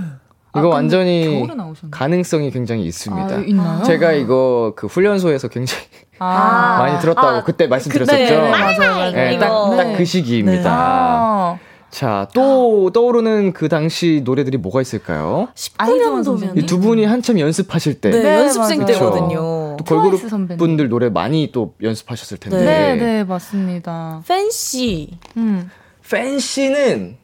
[0.56, 1.44] 이거 아, 완전히
[1.90, 3.34] 가능성이 굉장히 있습니다.
[3.34, 3.82] 아, 있나요?
[3.82, 5.82] 제가 이거 그 훈련소에서 굉장히
[6.20, 6.76] 아.
[6.78, 8.16] 많이 들었다고 아, 그때 말씀드렸었죠.
[8.16, 9.10] 네, 맞아요, 맞아요.
[9.10, 10.04] 네, 딱그 네.
[10.04, 11.58] 시기입니다.
[11.94, 12.00] 네.
[12.00, 15.48] 자, 또 떠오르는 그 당시 노래들이 뭐가 있을까요?
[15.54, 18.10] 19년도 이두 분이 한참 연습하실 때.
[18.10, 18.92] 네, 네 연습생 맞아요.
[18.92, 19.76] 때거든요.
[19.76, 22.64] 또 걸그룹 분들 노래 많이 또 연습하셨을 텐데.
[22.64, 24.22] 네, 네, 맞습니다.
[24.26, 25.18] 팬시.
[25.36, 25.70] 음.
[26.10, 27.16] 팬시는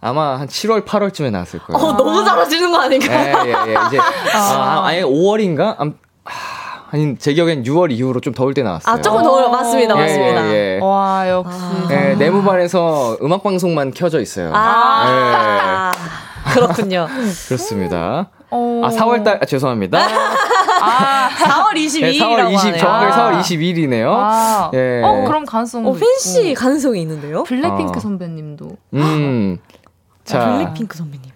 [0.00, 1.78] 아마 한 7월, 8월쯤에 나왔을 거예요.
[1.78, 3.42] 어, 너무 잘하시는 거 아닌가요?
[3.46, 3.76] 예, 예, 예.
[3.86, 3.98] 이제,
[4.34, 5.94] 아, 아 아예 5월인가?
[6.94, 8.94] 아니 제 기억엔 6월 이후로 좀 더울 때 나왔어요.
[8.94, 10.46] 아 조금 더울 맞습니다, 예, 맞습니다.
[10.46, 10.78] 예, 예.
[10.80, 11.58] 와 역시.
[11.60, 11.88] 아.
[11.90, 14.52] 예, 내무반에서 음악 방송만 켜져 있어요.
[14.54, 15.90] 아
[16.46, 16.52] 예.
[16.52, 17.08] 그렇군요.
[17.48, 18.30] 그렇습니다.
[18.48, 18.82] 어...
[18.84, 19.98] 아 4월달 아, 죄송합니다.
[20.82, 23.32] 아 4월 22일이라고 네, 4월 20 정확하게 아.
[23.32, 24.14] 4월 22일이네요.
[24.16, 24.70] 아.
[24.74, 25.02] 예.
[25.02, 25.84] 어 그럼 가능성.
[25.88, 27.42] 어 팬시 가능성이 있는데요?
[27.42, 28.00] 블랙핑크 어.
[28.00, 28.68] 선배님도.
[28.94, 29.58] 음.
[30.22, 31.32] 자 블랙핑크 선배님.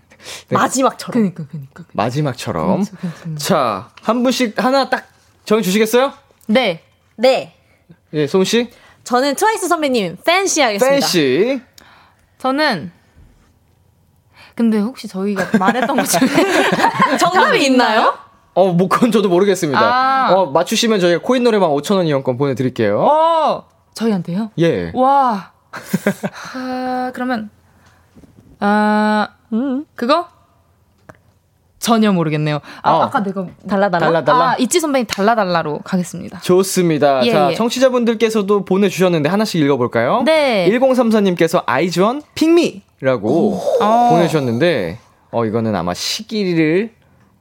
[0.51, 0.57] 네.
[0.57, 1.21] 마지막처럼.
[1.21, 1.85] 그니까, 그니까.
[1.95, 2.85] 마지막처럼.
[2.85, 3.39] 그렇죠, 그렇죠.
[3.39, 5.07] 자, 한 분씩 하나 딱
[5.49, 6.13] 정해 주시겠어요?
[6.47, 6.83] 네.
[7.17, 7.55] 네.
[8.13, 8.69] 예, 소은 씨.
[9.03, 10.91] 저는 트와이스 선배님 팬시 하겠습니다.
[10.91, 11.63] 팬시.
[12.37, 12.93] 저는
[14.55, 16.29] 근데 혹시 저희가 말했던 것처럼
[17.19, 18.13] 정답이 있나요?
[18.53, 19.81] 어, 뭐 그건 저도 모르겠습니다.
[19.81, 23.01] 아~ 어, 맞추시면 저희가 코인 노래방 5천 원 이용권 보내 드릴게요.
[23.01, 24.51] 어, 저희한테요?
[24.59, 24.93] 예.
[24.95, 25.53] 와.
[26.55, 27.49] 아, 그러면
[28.61, 29.87] 아, 음.
[29.95, 30.29] 그거?
[31.89, 32.61] 전혀 모르겠네요.
[32.83, 33.03] 아, 어.
[33.03, 34.07] 아까 내가 달라달라.
[34.07, 34.51] 달라달라.
[34.51, 36.41] 아, 이치 선배님 달라달라로 가겠습니다.
[36.41, 37.25] 좋습니다.
[37.25, 37.55] 예, 자, 예.
[37.55, 40.23] 청취자분들께서도 보내주셨는데 하나씩 읽어볼까요?
[40.25, 40.69] 네.
[40.71, 44.09] 1034님께서 아이즈원 핑미라고 어.
[44.11, 44.99] 보내주셨는데,
[45.31, 46.91] 어, 이거는 아마 시기를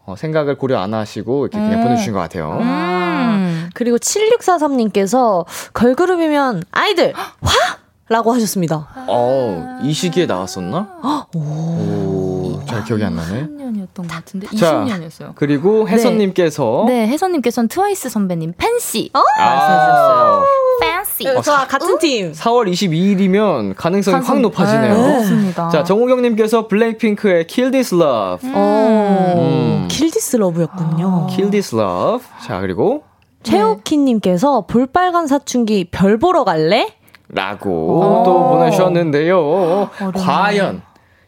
[0.06, 1.84] 어, 생각을 고려 안 하시고 이렇게 그냥 음.
[1.84, 2.60] 보내주신 것 같아요.
[2.62, 3.70] 음.
[3.74, 7.87] 그리고 7643님께서 걸그룹이면 아이들 화!
[8.10, 8.88] 라고 하셨습니다.
[9.08, 11.28] 어, 이 시기에 나왔었나?
[11.36, 11.40] 오.
[11.40, 13.48] 오, 잘 기억이 안 나네.
[13.48, 14.48] 20년이었던 것 같은데.
[14.48, 15.34] 20년이었어요.
[15.36, 16.86] 그리고 혜선님께서.
[16.88, 19.10] 네, 네 혜선님께서는 트와이스 선배님 팬시.
[19.14, 19.22] 어?
[19.38, 20.44] 말씀해주셨어요.
[20.80, 21.28] 팬시.
[21.28, 22.32] 어, 저 같은 팀.
[22.32, 24.94] 4월 22일이면 가능성이 가능성, 확 높아지네요.
[24.94, 25.70] 네, 그렇습니다.
[25.70, 28.50] 자, 정우경님께서 블랙핑크의 Kill This Love.
[28.50, 28.56] 음.
[28.56, 29.88] 음.
[29.90, 31.28] Kill This Love였군요.
[31.30, 32.26] Kill This Love.
[32.46, 33.04] 자, 그리고.
[33.44, 36.97] 최옥희님께서 볼빨간 사춘기 별 보러 갈래?
[37.30, 39.90] 라고 또 보내주셨는데요.
[40.00, 40.22] 어렵네.
[40.24, 40.82] 과연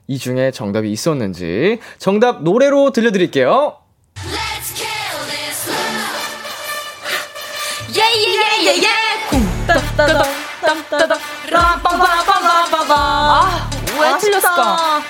[0.07, 3.75] 이 중에 정답이 있었는지 정답 노래로 들려드릴게요.
[12.91, 14.77] 아, 왜 틀렸을까?
[14.77, 15.01] 아,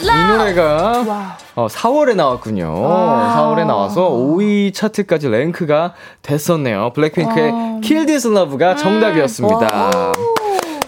[0.00, 2.72] 이 노래가 어, 4월에 나왔군요.
[2.86, 6.92] 아~ 4월에 나와서 5위 차트까지 랭크가 됐었네요.
[6.94, 10.12] 블랙핑크의 아~ Kill This Love가 정답이었습니다.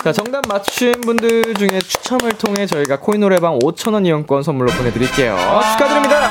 [0.03, 5.37] 자, 정답 맞추신 분들 중에 추첨을 통해 저희가 코인 노래방 5,000원 이용권 선물로 보내드릴게요.
[5.73, 6.29] 축하드립니다!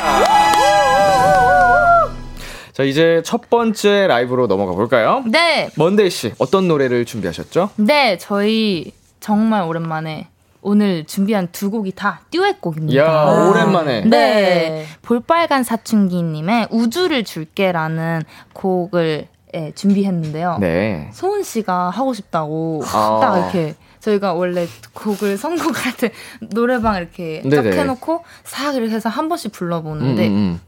[2.71, 5.23] 자, 이제 첫 번째 라이브로 넘어가 볼까요?
[5.27, 5.69] 네.
[5.75, 7.69] 먼데이 씨, 어떤 노래를 준비하셨죠?
[7.75, 10.27] 네, 저희 정말 오랜만에
[10.63, 12.97] 오늘 준비한 두 곡이 다 듀엣곡입니다.
[12.97, 14.01] 야, 오랜만에.
[14.01, 14.09] 네.
[14.09, 14.85] 네.
[15.01, 18.23] 볼빨간 사춘기님의 우주를 줄게라는
[18.53, 20.57] 곡을 예, 준비했는데요.
[20.59, 21.09] 네.
[21.13, 23.19] 소은 씨가 하고 싶다고 아.
[23.21, 29.29] 딱 이렇게 저희가 원래 곡을 선곡할 때 노래방 이렇게 쫙 해놓고 싹 이렇게 해서 한
[29.29, 30.35] 번씩 불러보는데 음, 음.
[30.35, 30.61] 음.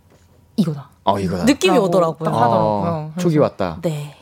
[0.57, 0.89] 이거다.
[1.03, 1.45] 어 이거다.
[1.45, 2.29] 느낌이 오더라고요.
[2.29, 3.11] 하더라고요.
[3.15, 3.79] 아, 촉이 왔다.
[3.81, 4.14] 네.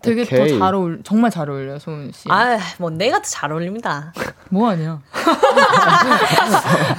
[0.00, 2.28] 되게 더 잘 어울, 정말 잘 어울려요, 소은 씨.
[2.30, 4.12] 아, 뭐 내가 더 잘 어울립니다.
[4.48, 5.00] 뭐 아니야.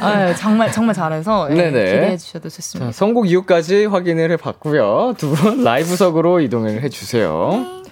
[0.02, 2.92] 아, 정말 정말 잘해서 예, 기대해 주셔도 좋습니다.
[2.92, 5.16] 자, 선곡 이유까지 확인을 해봤고요.
[5.18, 7.50] 두 분 라이브석으로 이동을 해주세요.
[7.54, 7.84] 네.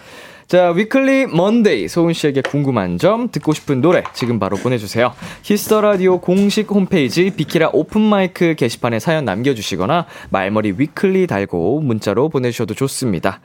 [0.48, 5.14] 자, 위클리 먼데이 소은 씨에게 궁금한 점, 듣고 싶은 노래 지금 바로 보내주세요.
[5.44, 12.28] Kiss the Radio 공식 홈페이지 비키라 오픈 마이크 게시판에 사연 남겨주시거나 말머리 위클리 달고 문자로
[12.30, 13.40] 보내주셔도 좋습니다.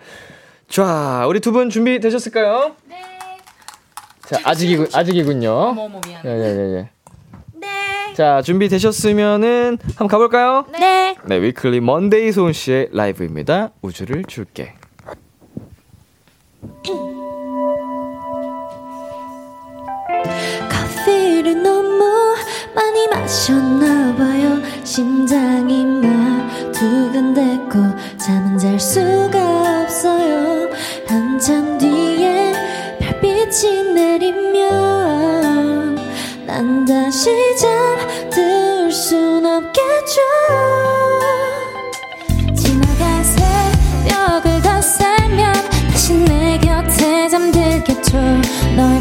[0.69, 2.75] 자, 우리 두 분 준비 되셨을까요?
[2.89, 2.97] 네.
[4.27, 5.51] 자, 아직이군, 아직이군요.
[5.53, 6.29] 어머, 어머, 미안해.
[6.29, 6.91] 예, 예, 예, 예.
[7.55, 8.15] 네.
[8.15, 10.67] 자, 준비 되셨으면은 한번 가볼까요?
[10.73, 11.17] 네.
[11.25, 13.71] 네, 위클리 먼데이 소은 씨의 라이브입니다.
[13.83, 14.75] 우주를 줄게.
[20.69, 22.35] 커피를 너무
[22.77, 24.61] 많이 마셨나봐요.
[24.85, 27.79] 심장이 막 두근댔고
[28.19, 30.69] 잠은 잘 수가 없어요.
[31.09, 32.53] 한참 뒤에
[33.01, 35.97] 별빛이 내리면
[36.47, 40.21] 난 다시 잠들 순 없겠죠.
[42.55, 45.55] 지나간 새벽을 더 살면
[45.91, 48.19] 다시 내 곁에 잠들겠죠.
[48.77, 49.01] 너의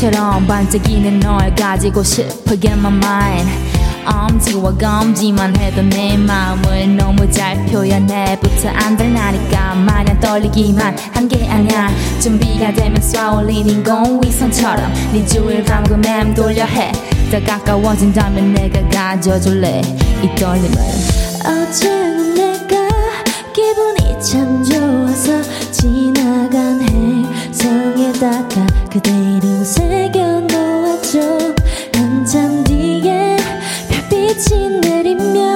[0.00, 3.50] 빛처럼 반짝이는 널 가지고 싶어 get my mind
[4.06, 11.90] 엄지와 검지만 해도 내 마음을 너무 잘 표현해부터 안 된다니까 마냥 떨리기만 한 게 아니야.
[12.18, 19.82] 준비가 되면 쏴올린 인공위성처럼 네 주위를 감고 맴돌려 해더 가까워진다면 내가 가져줄래?
[20.22, 20.78] 이 떨림을.
[21.44, 22.88] 어제는 내가
[23.52, 26.89] 기분이 참 좋아서 지나간 행
[27.60, 31.54] 성에다가 그대 이름 새겨 놓았죠.
[31.94, 33.36] 한참 뒤에
[33.88, 35.49] 별빛이 내리면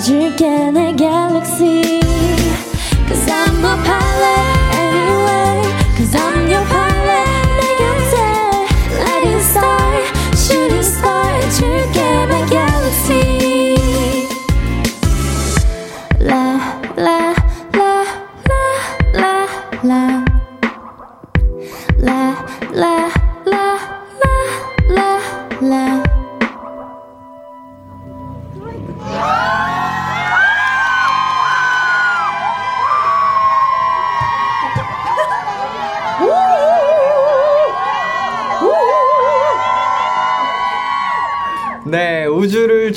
[0.00, 1.99] 줄게 내 Cause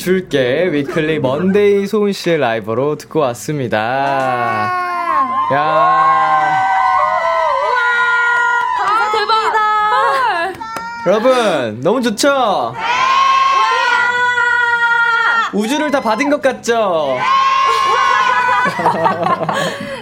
[0.04, 3.80] 줄게 위클리 먼데이 소은 씨의 라이브로 듣고 왔습니다.
[5.54, 6.68] 야.
[8.82, 10.60] 아, 대박이다.
[11.08, 12.74] 여러분, 너무 좋죠?
[15.54, 17.16] 우주를 다 받은 것 같죠?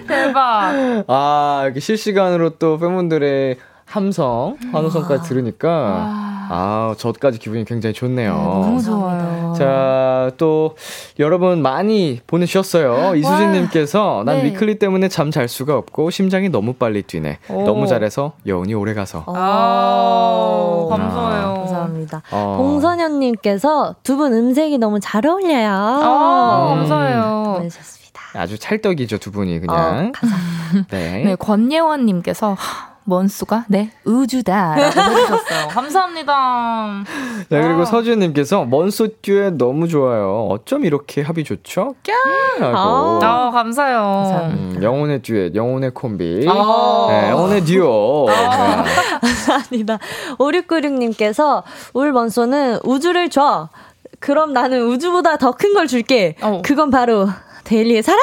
[0.08, 1.04] 대박.
[1.08, 5.70] 아, 이렇게 실시간으로 또 팬분들의 함성, 환호성까지 들으니까,
[6.50, 8.34] 아, 저까지 기분이 굉장히 좋네요.
[8.34, 9.41] 네, 너무 좋아요.
[9.62, 10.76] 자, 또,
[11.20, 13.16] 여러분 많이 보내주셨어요.
[13.16, 14.46] 이수진님께서, 난 네.
[14.46, 17.38] 위클리 때문에 잠 잘 수가 없고, 심장이 너무 빨리 뛰네.
[17.50, 17.64] 오.
[17.64, 19.24] 너무 잘해서, 여운이 오래 가서.
[19.28, 21.54] 아, 감사해요.
[21.56, 22.22] 감사합니다.
[22.32, 22.56] 어.
[22.58, 25.70] 봉선현님께서, 두 분 음색이 너무 잘 어울려요.
[25.70, 26.80] 아, 음.
[26.80, 27.54] 감사해요.
[27.58, 28.22] 보내셨습니다.
[28.34, 29.76] 아주 찰떡이죠, 두 분이 그냥.
[29.78, 30.88] 어, 감사합니다.
[30.92, 31.24] 네.
[31.24, 32.56] 네, 권예원님께서,
[33.04, 34.84] 먼수가 네 우주다라고
[35.18, 35.68] 해주셨어요.
[35.70, 37.04] 감사합니다.
[37.50, 37.86] 네 그리고 아.
[37.86, 40.48] 서주님께서 먼수 듀엣 너무 좋아요.
[40.50, 41.96] 어쩜 이렇게 합이 좋죠?
[42.04, 42.14] 꺄!
[42.64, 44.52] 아, 아 감사해요.
[44.54, 47.08] 음, 영혼의 듀엣, 영혼의 콤비, 아.
[47.10, 48.30] 네, 영혼의 듀오.
[48.30, 48.84] 아.
[48.84, 48.90] 네.
[49.22, 49.98] 감사합니다.
[50.38, 53.70] 5696님께서 울 먼소는 우주를 줘.
[54.20, 56.36] 그럼 나는 우주보다 더 큰 걸 줄게.
[56.42, 56.62] 어.
[56.64, 57.28] 그건 바로
[57.72, 58.20] 데일리의 사랑?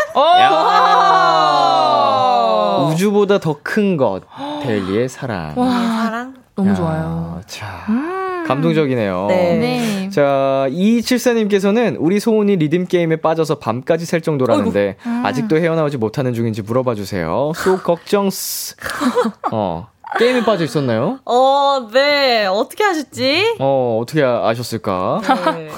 [2.92, 4.20] 우주보다 더 큰 것.
[4.62, 5.54] 데일리의 사랑.
[5.56, 6.34] 와, 사랑?
[6.54, 7.40] 너무 야, 좋아요.
[7.46, 7.86] 자.
[7.88, 8.44] 음.
[8.46, 9.26] 감동적이네요.
[9.28, 9.56] 네.
[9.56, 10.10] 네.
[10.10, 15.22] 자, 이칠사님께서는 우리 소은이 리듬게임에 빠져서 밤까지 셀 정도라는데, 음.
[15.24, 17.52] 아직도 헤어나오지 못하는 중인지 물어봐 주세요.
[17.56, 18.76] 소 걱정스.
[19.52, 19.88] 어.
[20.18, 21.20] 게임에 빠져 있었나요?
[21.26, 22.46] 어, 네.
[22.46, 23.56] 어떻게 하셨지?
[23.60, 25.20] 어, 어떻게 아 셨을까?
[25.56, 25.70] 네.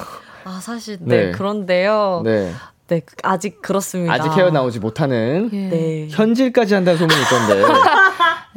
[0.44, 1.26] 아, 사실, 네.
[1.26, 1.30] 네.
[1.33, 2.22] 그런데요.
[2.24, 2.52] 네.
[2.90, 4.12] 네, 아직 그렇습니다.
[4.12, 5.68] 아직 헤어나오지 못하는 예.
[5.68, 6.09] 네.
[6.11, 7.64] 현질까지 한다는 소문이 있던데.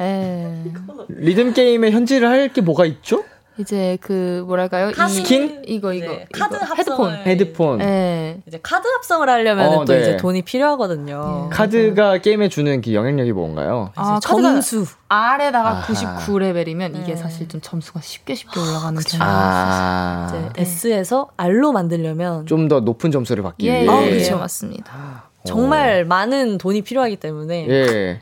[0.00, 0.64] 예.
[1.08, 3.24] 리듬 게임에 현질을 할 게 뭐가 있죠?
[3.56, 4.90] 이제 그 뭐랄까요?
[4.90, 5.62] 이 스킨?
[5.66, 6.74] 이거 이거, 네, 카드 이거.
[6.74, 7.14] 헤드폰.
[7.24, 7.78] 헤드폰.
[7.78, 8.40] 네.
[8.48, 10.00] 이제 카드 합성을 하려면 어, 또 네.
[10.00, 11.48] 이제 돈이 필요하거든요.
[11.50, 11.56] 네.
[11.56, 13.92] 카드가 게임에 주는 그 영향력이 뭔가요?
[13.94, 14.86] 아, 점수.
[15.08, 15.86] R에다가 아하.
[15.86, 17.16] 99레벨이면 이게 네.
[17.16, 19.30] 사실 좀 점수가 쉽게 쉽게 올라가는 편이에요.
[19.32, 20.26] 아.
[20.28, 20.62] 이제 네.
[20.62, 23.88] S에서 R로 만들려면 좀 더 높은 점수를 받기 예, 위해.
[23.88, 24.38] 아, 그렇죠.
[24.38, 25.28] 맞습니다.
[25.44, 26.08] 정말 오.
[26.08, 27.68] 많은 돈이 필요하기 때문에.
[27.68, 28.20] 예.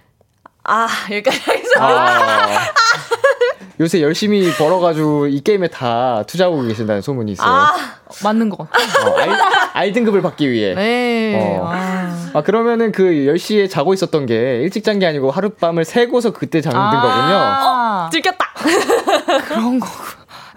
[0.64, 1.80] 아, 여기까지 하겠습니다.
[1.86, 2.48] 아.
[3.82, 7.48] 요새 열심히 벌어가지고 이 게임에 다 투자하고 계신다는 소문이 있어요.
[7.48, 7.74] 아,
[8.22, 9.10] 맞는 것 같아요.
[9.12, 9.30] 어, 알,
[9.72, 10.74] 알 등급을 받기 위해.
[10.74, 11.58] 네.
[11.58, 11.66] 어.
[11.68, 12.30] 아.
[12.34, 12.42] 아.
[12.42, 16.90] 그러면은 그 10시에 자고 있었던 게 일찍 잔 게 아니고 하룻밤을 새고서 그때 잠든 아~
[17.00, 18.06] 거군요.
[18.06, 18.46] 어, 들켰다.
[19.48, 19.92] 그런 거고.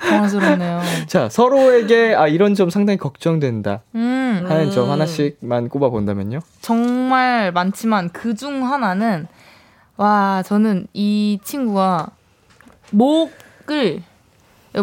[0.01, 0.81] 당황스럽네요.
[1.07, 4.71] 자, 서로에게 아 이런 점 상당히 걱정된다 음, 하는 음.
[4.71, 6.41] 점 하나씩만 꼽아 본다면요?
[6.61, 9.25] 정말 많지만 그 중 하나는
[9.97, 12.07] 와 저는 이 친구가
[12.91, 14.03] 목을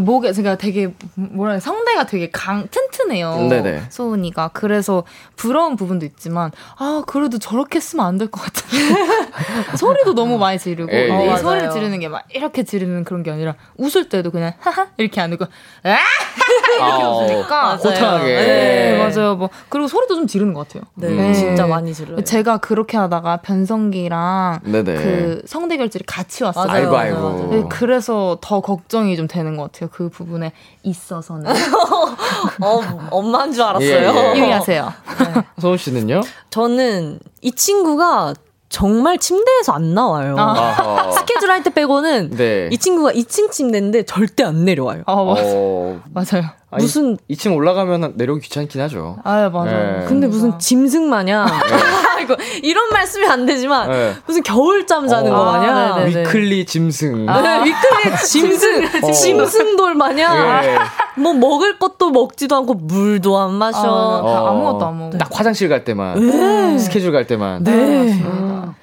[0.01, 3.49] 목에 제가 되게 뭐라 해 성대가 되게 강 튼튼해요.
[3.49, 3.83] 네네.
[3.91, 5.05] 소은이가 그래서
[5.37, 8.63] 부러운 부분도 있지만 아 그래도 저렇게 쓰면 안 될 것 같아.
[9.77, 13.31] 소리도 너무 많이 지르고 에이, 어, 이 소리를 지르는 게 막 이렇게 지르는 그런 게
[13.31, 15.49] 아니라 웃을 때도 그냥 하하 이렇게 안 웃고 아
[16.77, 18.25] 이렇게 아, 웃으니까 고탕하게.
[18.35, 19.37] 네, 맞아요.
[19.37, 20.85] 뭐 그리고 소리도 좀 지르는 것 같아요.
[20.95, 21.35] 네, 네.
[21.35, 22.23] 진짜 많이 지르요.
[22.23, 24.95] 제가 그렇게 하다가 변성기랑 네네.
[24.95, 26.71] 그 성대 결절이 같이 왔어요.
[26.71, 27.49] 아이고 아이고.
[27.51, 29.82] 네, 그래서 더 걱정이 좀 되는 것 같아요.
[29.83, 29.89] 같아요.
[29.91, 31.51] 그 부분에 있어서는.
[32.63, 33.89] 어, 엄마인 줄 알았어요.
[33.89, 34.39] 예, 예.
[34.39, 34.93] 유의하세요.
[35.35, 35.43] 네.
[35.61, 36.21] 서훈 씨는요?
[36.51, 38.35] 저는 이 친구가
[38.69, 40.35] 정말 침대에서 안 나와요.
[40.39, 41.11] 아.
[41.13, 42.69] 스케줄 할 때 빼고는 네.
[42.73, 45.03] 이 친구가 2층 침대인데 절대 안 내려와요.
[45.07, 46.01] 아, 맞 어...
[46.13, 46.49] 맞아요.
[46.73, 49.19] 아니, 무슨 2 층 올라가면 내려오기 귀찮긴 하죠.
[49.25, 50.01] 아, 맞아요.
[50.01, 50.07] 네.
[50.07, 52.23] 근데 무슨 짐승 마냥 네.
[52.23, 54.15] 이거 이런 말씀이 안 되지만 네.
[54.27, 57.29] 무슨 겨울잠 자는 어, 거 마냥 아, 위클리 짐승.
[57.29, 58.85] 아, 네, 위클리 짐승.
[59.05, 59.13] 어.
[59.13, 60.79] 짐승돌 마냥 네.
[61.19, 63.81] 뭐 먹을 것도 먹지도 않고 물도 안 마셔.
[63.83, 64.55] 아, 어.
[64.55, 65.19] 무것도 안 먹어.
[65.19, 66.27] 딱 화장실 갈 때만.
[66.27, 66.79] 네.
[66.79, 67.65] 스케줄 갈 때만.
[67.65, 68.13] 네.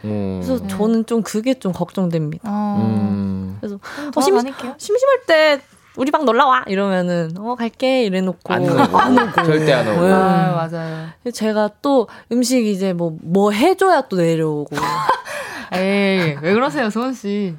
[0.04, 0.41] 음.
[0.43, 2.47] 그래서 저는 좀 그게 좀 걱정됩니다.
[2.47, 2.78] 아.
[2.80, 3.58] 음.
[3.60, 3.80] 그래서
[4.15, 4.36] 어, 심,
[4.78, 5.60] 심심할 때
[6.00, 9.44] 우리 방 놀러 와 이러면은 어 갈게 이래 놓고 안 오고, 안 오고.
[9.44, 10.12] 절대 안 오고 네.
[10.14, 14.76] 아, 맞아요 제가 또 음식 이제 뭐뭐 뭐 해줘야 또 내려오고
[15.74, 17.54] 에이 왜 그러세요 소은 씨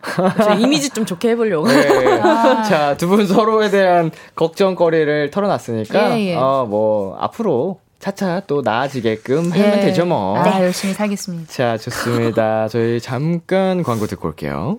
[0.58, 2.18] 이미지 좀 좋게 해보려고 네.
[2.20, 2.62] 아.
[2.62, 6.34] 자 두 분 서로에 대한 걱정거리를 털어놨으니까 예, 예.
[6.36, 9.80] 어 뭐 앞으로 차차 또 나아지게끔 하면 예.
[9.80, 10.42] 되죠 뭐.
[10.42, 11.52] 네, 열심히 살겠습니다.
[11.52, 12.66] 자, 좋습니다.
[12.68, 14.78] 저희 잠깐 광고 듣고 올게요.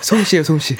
[0.00, 0.76] 솜씨요, 솜씨.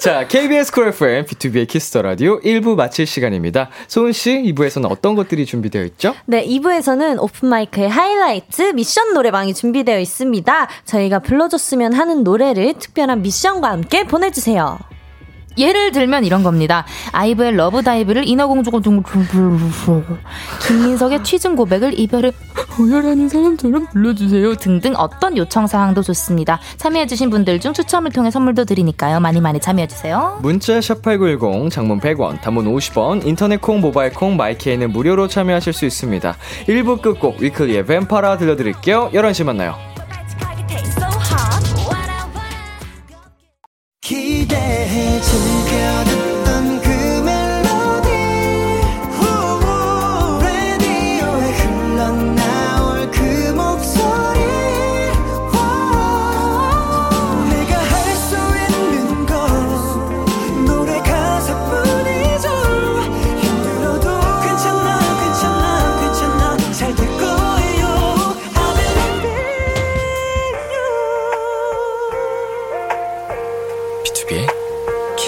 [0.00, 3.70] 자, KBS Cool FM, 비투비의 Kiss the Radio 1부 마칠 시간입니다.
[3.88, 6.14] 소은씨, 2부에서는 어떤 것들이 준비되어 있죠?
[6.26, 10.68] 네, 2부에서는 오픈마이크의 하이라이트 미션 노래방이 준비되어 있습니다.
[10.84, 14.78] 저희가 불러줬으면 하는 노래를 특별한 미션과 함께 보내주세요.
[15.58, 16.84] 예를 들면 이런 겁니다.
[17.12, 18.80] 아이브의 LOVE DIVE를 인어공주가
[20.66, 22.32] 김민석의 취중 고백을 이별을
[22.80, 26.60] 오열하는 사람처럼 불러주세요 등등 어떤 요청 사항도 좋습니다.
[26.76, 29.20] 참여해주신 분들 중 추첨을 통해 선물도 드리니까요.
[29.20, 30.38] 많이 많이 참여해주세요.
[30.42, 35.84] 문자 샵8910 장문 100원 단문 50원 인터넷 콩 모바일 콩 My K는 무료로 참여하실 수
[35.86, 36.36] 있습니다.
[36.68, 39.10] 1부 끝곡 위클리의 뱀파라 들려드릴게요.
[39.12, 39.74] 11시 만나요.
[44.48, 46.27] 기대해 즐겨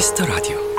[0.00, 0.24] Mr.
[0.26, 0.69] Radio.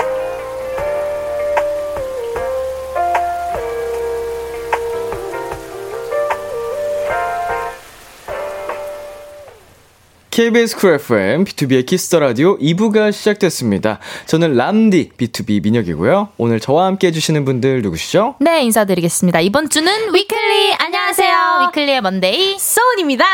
[10.32, 13.99] KBS Cool FM, 비투비의 Kiss the Radio 2부가 시작됐습니다.
[14.27, 16.29] 저는 람디, B2B 민혁이고요.
[16.38, 18.36] 오늘 저와 함께 해주시는 분들 누구시죠?
[18.39, 19.41] 네, 인사드리겠습니다.
[19.41, 20.73] 이번 주는 위클리!
[20.79, 21.67] 안녕하세요.
[21.67, 23.25] 위클리의 먼데이, 소은입니다.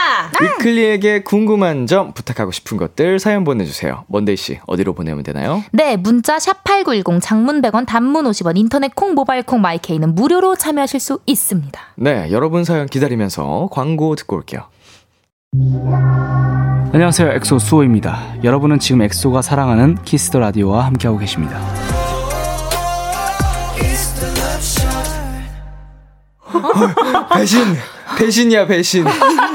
[0.41, 4.05] 위클리에게 궁금한 점, 부탁하고 싶은 것들 사연 보내주세요.
[4.07, 5.63] 먼데이씨, 어디로 보내면 되나요?
[5.71, 11.19] 네, 문자 샵8910, 장문 100원, 단문 50원, 인터넷 콩, 모바일 콩, 마이케이는 무료로 참여하실 수
[11.27, 11.79] 있습니다.
[11.97, 14.63] 네, 여러분 사연 기다리면서 광고 듣고 올게요.
[16.93, 17.31] 안녕하세요.
[17.31, 18.43] 엑소 수호입니다.
[18.43, 21.59] 여러분은 지금 엑소가 사랑하는 Kiss the 라디오와 함께하고 계십니다.
[27.33, 27.59] 배신,
[28.17, 29.05] 배신이야 배신.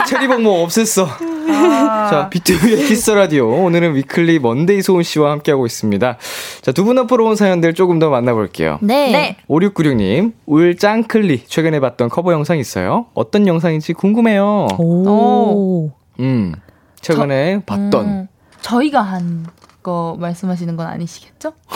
[0.09, 1.32] 체리봉목 없앴어.
[1.49, 2.09] 아.
[2.11, 3.49] 자, 비투비의 키스 라디오.
[3.64, 6.16] 오늘은 위클리 먼데이 소은 씨와 함께하고 있습니다.
[6.62, 8.78] 자, 두 분 앞으로 온 사연들 조금 더 만나볼게요.
[8.82, 9.11] 네.
[9.12, 9.36] 네.
[9.49, 11.45] 5696님, 울 짱클리.
[11.47, 13.07] 최근에 봤던 커버 영상 있어요?
[13.14, 14.68] 어떤 영상인지 궁금해요.
[14.78, 15.90] 오.
[16.20, 16.55] 음.
[17.01, 18.28] 최근에 저, 봤던 음,
[18.61, 19.47] 저희가 한
[19.82, 21.55] 거 말씀하시는 건 아니시겠죠?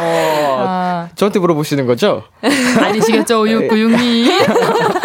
[0.00, 1.08] 어, 아.
[1.14, 2.22] 저한테 물어보시는 거죠?
[2.40, 4.30] 아니시겠죠, 5696님.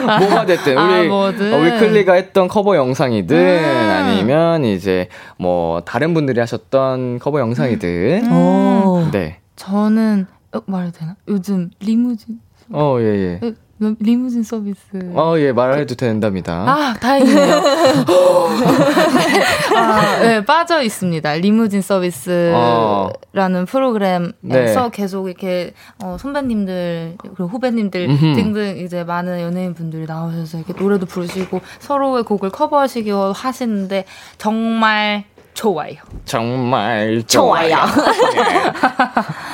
[0.00, 3.90] 뭐가 됐든, 우리, 아, 어, 위클리가 했던 커버 영상이든, 음.
[3.90, 8.22] 아니면 이제 뭐, 다른 분들이 하셨던 커버 영상이든.
[8.24, 9.10] 음.
[9.12, 9.38] 네.
[9.56, 11.16] 저는, 어, 말해도 되나?
[11.28, 12.40] 요즘 리무진.
[12.72, 13.40] 어, 예, 예.
[13.98, 14.80] 리무진 서비스.
[15.14, 16.64] 어, 예, 말해도 된답니다.
[16.68, 17.56] 아, 다행이네요.
[19.74, 21.32] 아, 네, 빠져 있습니다.
[21.34, 23.64] 리무진 서비스라는 어.
[23.66, 24.90] 프로그램에서 네.
[24.92, 25.72] 계속 이렇게
[26.02, 28.34] 어, 선배님들 그리고 후배님들 음흠.
[28.34, 34.04] 등등 이제 많은 연예인 분들이 나오셔서 이렇게 노래도 부르시고 서로의 곡을 커버하시기도 하시는데
[34.36, 35.24] 정말
[35.54, 35.96] 좋아요.
[36.24, 37.68] 정말 좋아요.
[37.68, 37.76] 좋아요.
[38.36, 38.72] 예.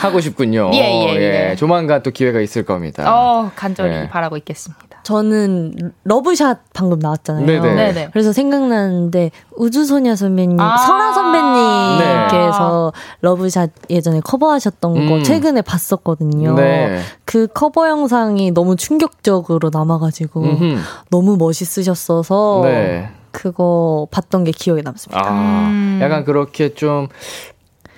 [0.01, 0.71] 하고 싶군요.
[0.75, 1.57] 예, 예, 예, 예.
[1.57, 3.05] 조만간 또 기회가 있을 겁니다.
[3.07, 4.09] 어, 간절히 예.
[4.09, 4.87] 바라고 있겠습니다.
[5.07, 7.47] 저는 Love Shot 방금 나왔잖아요.
[7.47, 7.75] 네네.
[7.75, 8.09] 네네.
[8.13, 13.01] 그래서 생각나는데 우주소녀 선배님, 아~ 설아 선배님께서 네.
[13.21, 15.09] Love Shot 예전에 커버하셨던 음.
[15.09, 16.55] 거 최근에 봤었거든요.
[16.55, 17.01] 네.
[17.25, 20.79] 그 커버 영상이 너무 충격적으로 남아가지고 음흠.
[21.11, 23.09] 너무 멋있으셨어서 네.
[23.37, 25.23] 그거 봤던 게 기억에 남습니다.
[25.23, 25.99] 아, 음.
[26.03, 27.09] 약간 그렇게 좀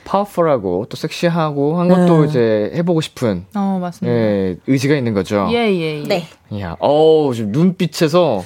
[0.05, 2.27] 파워풀하고 또 섹시하고 한 것도 네.
[2.29, 4.17] 이제 해보고 싶은 어, 맞습니다.
[4.17, 5.47] 예, 의지가 있는 거죠.
[5.51, 6.03] 예, 예, 예.
[6.09, 6.27] 네.
[6.61, 8.43] 야, 어우, 지금 눈빛에서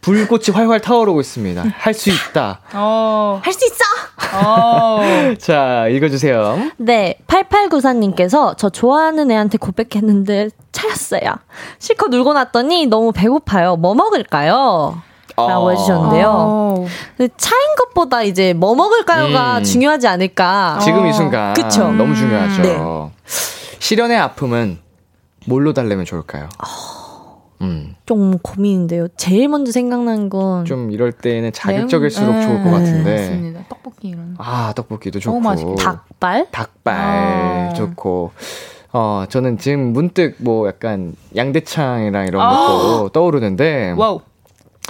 [0.00, 1.64] 불꽃이 활활 타오르고 있습니다.
[1.76, 2.60] 할 수 있다.
[2.74, 3.40] 어.
[3.42, 3.82] 할 수 있어!
[4.46, 5.00] 어.
[5.38, 6.70] 자, 읽어주세요.
[6.78, 11.20] 네, 8894님께서 저 좋아하는 애한테 고백했는데 차였어요.
[11.80, 13.74] 실컷 울고 났더니 너무 배고파요.
[13.76, 15.02] 뭐 먹을까요?
[15.36, 15.70] 라고 어.
[15.70, 16.28] 해주셨는데요.
[16.30, 16.86] 어.
[17.36, 19.64] 차인 것보다 이제 뭐 먹을까요가 음.
[19.64, 20.78] 중요하지 않을까.
[20.82, 21.54] 지금 이 순간.
[21.54, 21.90] 그쵸.
[21.92, 22.62] 너무 중요하죠.
[22.62, 22.78] 네.
[23.78, 24.78] 실연의 아픔은
[25.46, 26.48] 뭘로 달래면 좋을까요?
[27.62, 27.94] 음.
[28.06, 29.08] 좀 고민인데요.
[29.16, 30.64] 제일 먼저 생각난 건.
[30.64, 32.42] 좀 이럴 때는 자극적일수록 네.
[32.46, 33.14] 좋을 것 같은데.
[33.14, 33.64] 네, 맞습니다.
[33.68, 34.34] 떡볶이 이런.
[34.38, 35.76] 아, 떡볶이도 좋고.
[35.76, 36.48] 닭발?
[36.50, 37.72] 닭발 아.
[37.74, 38.32] 좋고.
[38.92, 43.08] 어, 저는 지금 문득 뭐 약간 양대창이랑 이런 것도 아.
[43.12, 43.94] 떠오르는데.
[43.96, 44.20] Wow.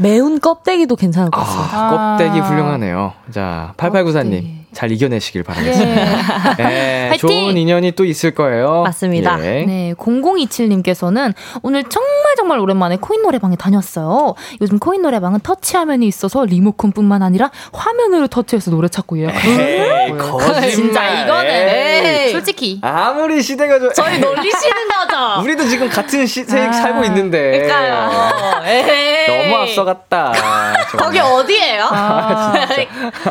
[0.00, 1.80] 매운 껍데기도 괜찮을 것 같아요.
[1.80, 3.12] 아, 껍데기 훌륭하네요.
[3.30, 4.61] 자, 8894님.
[4.72, 6.56] 잘 이겨내시길 바라겠습니다.
[6.58, 6.62] 예.
[7.12, 8.82] 네, 좋은 인연이 또 있을 거예요.
[8.82, 9.38] 맞습니다.
[9.44, 9.64] 예.
[9.64, 14.34] 네, 0027님께서는 오늘 정말 정말 오랜만에 코인 노래방에 다녔어요.
[14.60, 20.70] 요즘 코인 노래방은 터치 화면이 있어서 리모컨뿐만 아니라 화면으로 터치해서 노래 찾고 예약하는 거짓말.
[20.70, 22.32] 진짜 이거는 에이.
[22.32, 25.42] 솔직히 아무리 시대가 좀 저희 놀리시는 거죠.
[25.42, 27.62] 우리도 지금 같은 시세에 아, 살고 있는데.
[27.62, 28.62] 그러니까요.
[28.66, 29.26] 에이.
[29.50, 30.32] 너무 앞서갔다.
[30.98, 31.84] 거기 어디예요?
[31.90, 32.54] 아,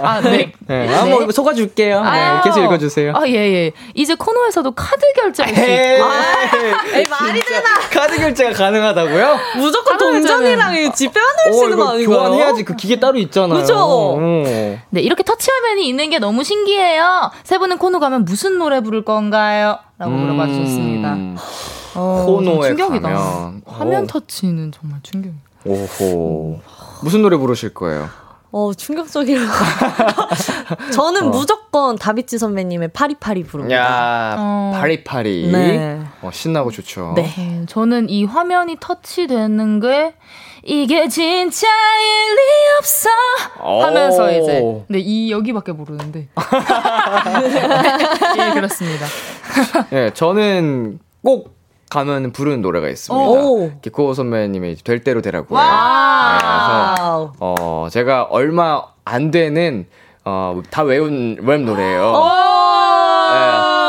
[0.01, 0.51] 아 네.
[0.67, 0.95] 네.
[0.95, 2.03] 아, 뭐 속아줄게요.
[2.03, 3.13] 네, 계속 읽어주세요.
[3.15, 3.71] 아, 예, 예.
[3.93, 6.03] 이제 코너에서도 카드 결제할 수 있고.
[6.05, 7.69] 아, 에이, 말이 되나?
[7.91, 9.37] 카드 결제가 가능하다고요?
[9.57, 12.17] 무조건 동전이랑 지폐 하나 쓰는 거 아닌가요?
[12.19, 12.63] 교환해야지.
[12.63, 13.59] 그 기계 따로 있잖아요.
[13.59, 14.17] 그죠?
[14.89, 17.31] 네, 이렇게 터치화면이 있는 게 너무 신기해요.
[17.43, 19.77] 세 분은 코너 가면 무슨 노래 부를 건가요?
[19.97, 21.17] 라고 음, 물어봐 주셨습니다.
[21.95, 23.09] 어, 코너에 충격이다.
[23.09, 23.61] 가면.
[23.65, 24.07] 화면 오.
[24.07, 25.31] 터치는 정말 충격.
[25.65, 26.59] 오호.
[27.03, 28.09] 무슨 노래 부르실 거예요?
[28.51, 29.41] 어, 충격적이라.
[30.93, 31.29] 저는 어.
[31.29, 33.75] 무조건 다비치 선배님의 파리파리 부릅니다.
[33.77, 34.71] 야, 어.
[34.75, 35.49] 파리파리.
[35.51, 36.01] 네.
[36.21, 37.13] 어, 신나고 좋죠.
[37.15, 37.23] 네.
[37.37, 37.65] 네.
[37.67, 40.13] 저는 이 화면이 터치되는 게
[40.63, 42.39] 이게 진짜 일 리
[42.79, 43.09] 없어
[43.83, 46.27] 하면서 이제 네, 이 여기밖에 모르는데.
[48.37, 49.05] 예, 그렇습니다.
[49.89, 51.55] 네, 저는 꼭
[51.91, 53.79] 가면 부르는 노래가 있습니다.
[53.81, 55.55] 기코 선배님의 될 대로 되라고.
[55.57, 55.61] 네,
[56.39, 59.85] 그래서 어 제가 얼마 안 되는
[60.23, 62.13] 어다 외운 랩 노래예요.
[63.33, 63.39] 네,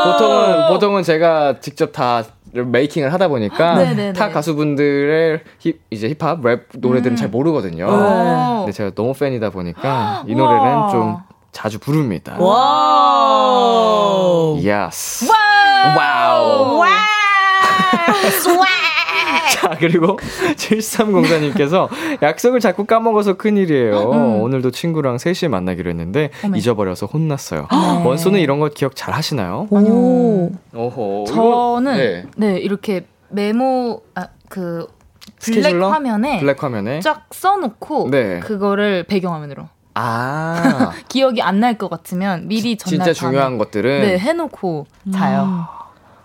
[0.05, 4.13] 보통은 보통은 제가 직접 다 making을 하다 보니까 네네네.
[4.15, 7.17] 타 가수분들의 힙, 이제 힙합 랩 노래들은 음.
[7.17, 7.87] 잘 모르거든요.
[8.59, 11.19] 근데 제가 너무 팬이다 보니까 이 노래는 좀
[11.53, 12.35] 자주 부릅니다.
[12.41, 13.39] Wow.
[14.61, 15.31] Yes.
[15.31, 15.97] Wow.
[15.97, 16.79] Wow.
[16.79, 17.12] Wow.
[19.53, 20.17] 자, 그리고
[20.57, 21.89] 7304님께서
[22.23, 24.11] 약속을 자꾸 까먹어서 큰일이에요.
[24.13, 24.41] 음.
[24.43, 26.59] 오늘도 친구랑 3시에 만나기로 했는데 어메.
[26.59, 27.69] 잊어버려서 혼났어요.
[27.71, 28.05] 네.
[28.05, 29.69] 원수는 이런 거 기억 잘 하시나요?
[29.73, 30.51] 아니요.
[30.75, 31.25] 오호.
[31.29, 32.25] 저는 네.
[32.37, 34.87] 네, 이렇게 메모 아, 그
[35.41, 35.91] 블랙 scheduler?
[35.91, 38.41] 화면에 블랙 화면에 쫙 써놓고 네.
[38.41, 44.87] 그거를 배경화면으로 아 기억이 안 날 것 같으면 미리 전날 진짜 중요한 것들은 네 해놓고
[45.13, 45.43] 자요.
[45.45, 45.82] 음.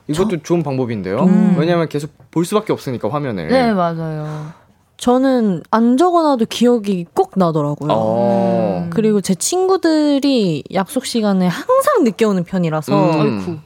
[0.08, 0.44] 이것도 저...
[0.44, 1.20] 좋은 방법인데요.
[1.20, 1.56] 음.
[1.58, 3.48] 왜냐하면 계속 볼 수밖에 없으니까 화면을.
[3.48, 4.52] 네 맞아요.
[4.98, 7.90] 저는 안 적어놔도 기억이 꼭 나더라고요.
[7.92, 8.88] 어.
[8.90, 13.22] 그리고 제 친구들이 약속 시간에 항상 늦게 오는 편이라서.
[13.22, 13.62] 음.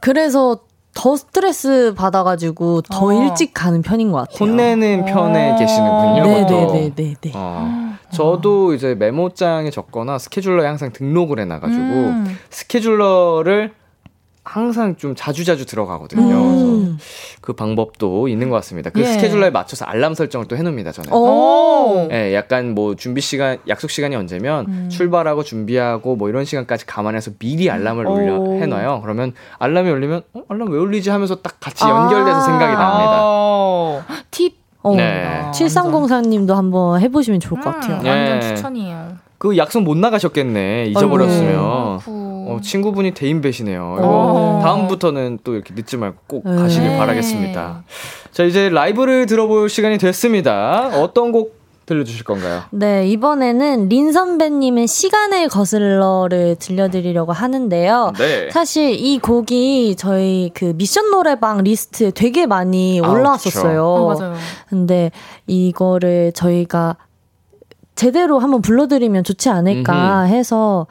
[0.00, 0.60] 그래서
[0.94, 3.12] 더 스트레스 받아가지고 더 어.
[3.12, 4.38] 일찍 가는 편인 것 같아요.
[4.40, 5.56] 혼내는 편에 어.
[5.56, 6.24] 계시는군요.
[6.24, 7.32] 네네네네.
[7.34, 7.92] 어.
[8.10, 12.38] 저도 이제 메모장에 적거나 스케줄러에 항상 등록을 해놔가지고 음.
[12.50, 13.72] 스케줄러를
[14.44, 16.34] 항상 좀 자주자주 들어가거든요.
[16.34, 16.98] 음.
[16.98, 16.98] 그래서
[17.40, 18.90] 그 방법도 있는 것 같습니다.
[18.90, 19.04] 그 예.
[19.04, 21.12] 스케줄러에 맞춰서 알람 설정을 또 해놓습니다, 저는.
[21.12, 22.08] 오.
[22.10, 24.88] 예, 약간 뭐 준비 시간, 약속 시간이 언제면 음.
[24.90, 29.00] 출발하고 준비하고 뭐 이런 시간까지 감안해서 미리 알람을 올려 해놔요.
[29.02, 30.42] 그러면 알람이 울리면 어?
[30.48, 32.40] 알람 왜 울리지 하면서 딱 같이 연결돼서 아.
[32.40, 34.24] 생각이 납니다.
[34.30, 34.56] 팁.
[34.82, 34.96] 어.
[34.96, 35.50] 네.
[35.52, 38.00] 7304님도 한번 해보시면 좋을 것 같아요.
[38.00, 38.54] 음, 완전 네.
[38.54, 39.12] 추천이에요.
[39.38, 40.86] 그 약속 못 나가셨겠네.
[40.86, 41.54] 잊어버렸으면.
[41.58, 42.21] 아이고.
[42.56, 43.96] 어, 친구분이 대인배시네요.
[43.98, 44.60] 이거 어.
[44.62, 46.56] 다음부터는 또 이렇게 늦지 말고 꼭 네.
[46.56, 47.84] 가시길 바라겠습니다.
[48.30, 50.90] 자, 이제 라이브를 들어볼 시간이 됐습니다.
[50.94, 52.62] 어떤 곡 들려주실 건가요?
[52.70, 58.12] 네, 이번에는 린 선배님의 시간을 거슬러를 들려드리려고 하는데요.
[58.18, 58.50] 네.
[58.50, 63.82] 사실 이 곡이 저희 그 미션 노래방 리스트에 되게 많이 올라왔었어요.
[63.82, 64.34] 아, 어, 맞아요.
[64.68, 65.10] 근데
[65.46, 66.96] 이거를 저희가
[67.94, 70.34] 제대로 한번 불러드리면 좋지 않을까 음흠.
[70.34, 70.86] 해서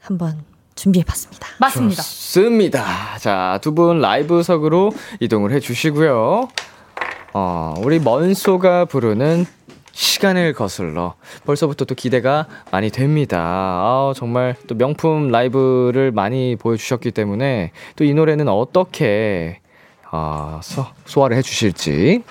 [0.00, 0.38] 한번
[0.80, 1.46] 준비해봤습니다.
[1.58, 2.02] 맞습니다.
[2.02, 3.18] 좋습니다.
[3.18, 6.48] 자, 두 분 라이브석으로 이동을 해주시고요.
[7.34, 9.46] 어, 우리 먼소가 부르는
[9.92, 11.14] 시간을 거슬러
[11.44, 13.38] 벌써부터 또 기대가 많이 됩니다.
[13.40, 19.60] 아, 정말 또 명품 라이브를 많이 보여주셨기 때문에 또 이 노래는 어떻게
[20.10, 22.22] 어, 소, 소화를 해주실지.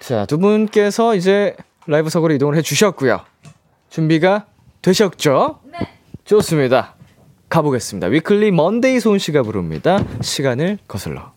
[0.00, 1.56] 자, 두 분께서 이제
[1.86, 3.20] 라이브석으로 이동을 해주셨고요.
[3.90, 4.46] 준비가
[4.82, 5.58] 되셨죠?
[5.72, 5.78] 네.
[6.24, 6.93] 좋습니다.
[7.54, 8.08] 가보겠습니다.
[8.08, 10.04] 위클리 먼데이 소은 씨가 부릅니다.
[10.20, 11.32] 시간을 거슬러.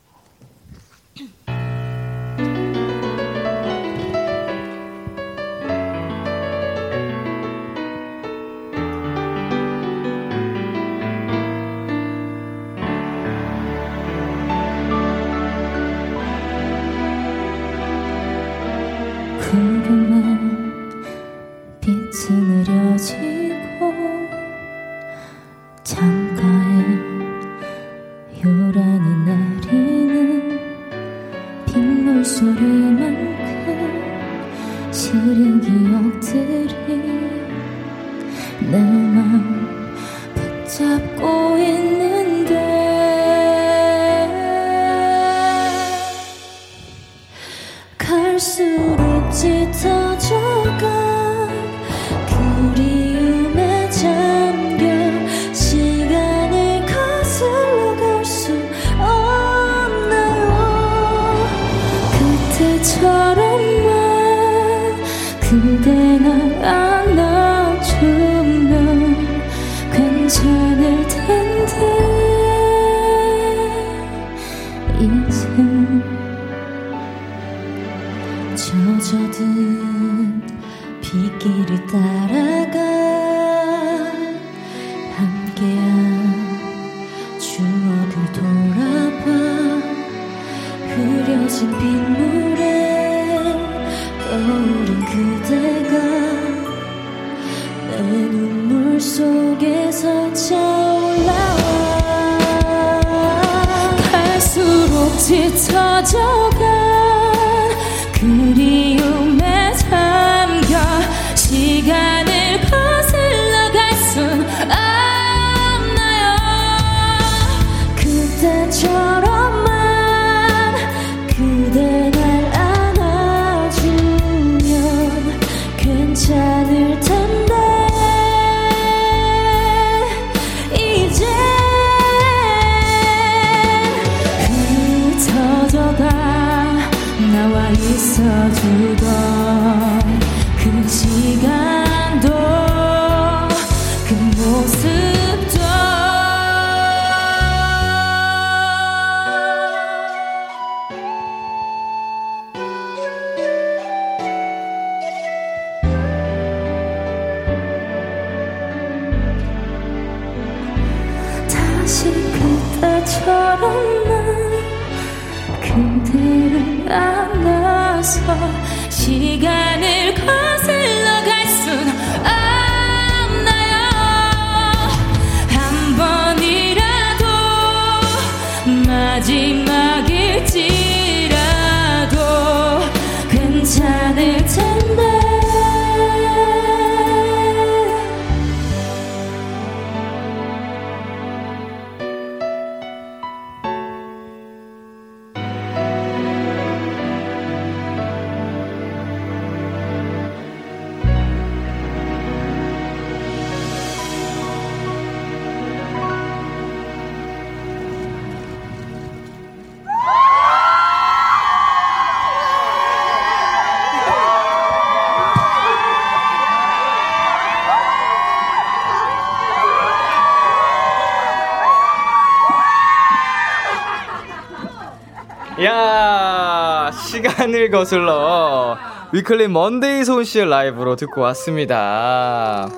[227.08, 228.78] 시간을 거슬러
[229.14, 232.70] 위클리 먼데이 소은 씨의 라이브로 듣고 왔습니다.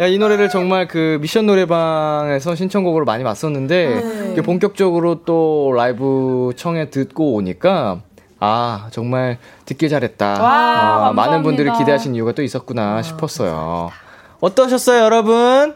[0.00, 4.42] 야, 이 노래를 정말 그 미션 노래방에서 신청곡으로 많이 왔었는데 네.
[4.42, 8.00] 본격적으로 또 라이브 청해 듣고 오니까
[8.38, 10.42] 아 정말 듣길 잘했다.
[10.42, 13.50] 와, 아, 많은 분들이 기대하신 이유가 또 있었구나 아, 싶었어요.
[13.50, 13.94] 감사합니다.
[14.40, 15.74] 어떠셨어요, 여러분?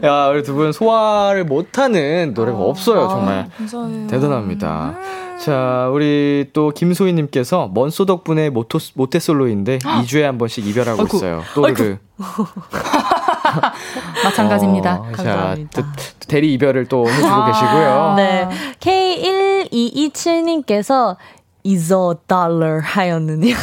[0.04, 3.48] 야, 우리 두 분 소화를 못하는 노래가 아, 없어요, 정말.
[3.50, 4.96] 아, 대단합니다.
[4.98, 5.38] 음.
[5.38, 11.16] 자, 우리 또 김소희님께서 먼소 덕분에 모토, 모태솔로인데 2주에 한 번씩 이별하고 아이고.
[11.16, 11.42] 있어요.
[11.54, 11.96] 또르르.
[14.24, 14.94] 마찬가지입니다.
[14.96, 15.82] 어, 감사합니다.
[15.82, 15.92] 자,
[16.28, 18.14] 대리 이별을 또 해주고 아~ 계시고요.
[18.16, 18.48] 네.
[18.80, 21.16] K1227님께서
[21.66, 23.54] is a dollar 하였느냐.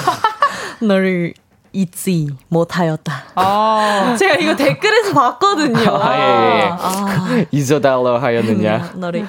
[0.82, 1.34] 너를
[1.82, 3.14] 잊지 못하였다.
[3.36, 4.16] 아.
[4.20, 5.96] 제가 이거 댓글에서 봤거든요.
[5.96, 6.60] 아, 예, 예.
[6.60, 6.70] 예.
[6.72, 7.46] 아.
[7.52, 8.92] 이서달러 하였느냐.
[8.96, 9.26] 음, 너를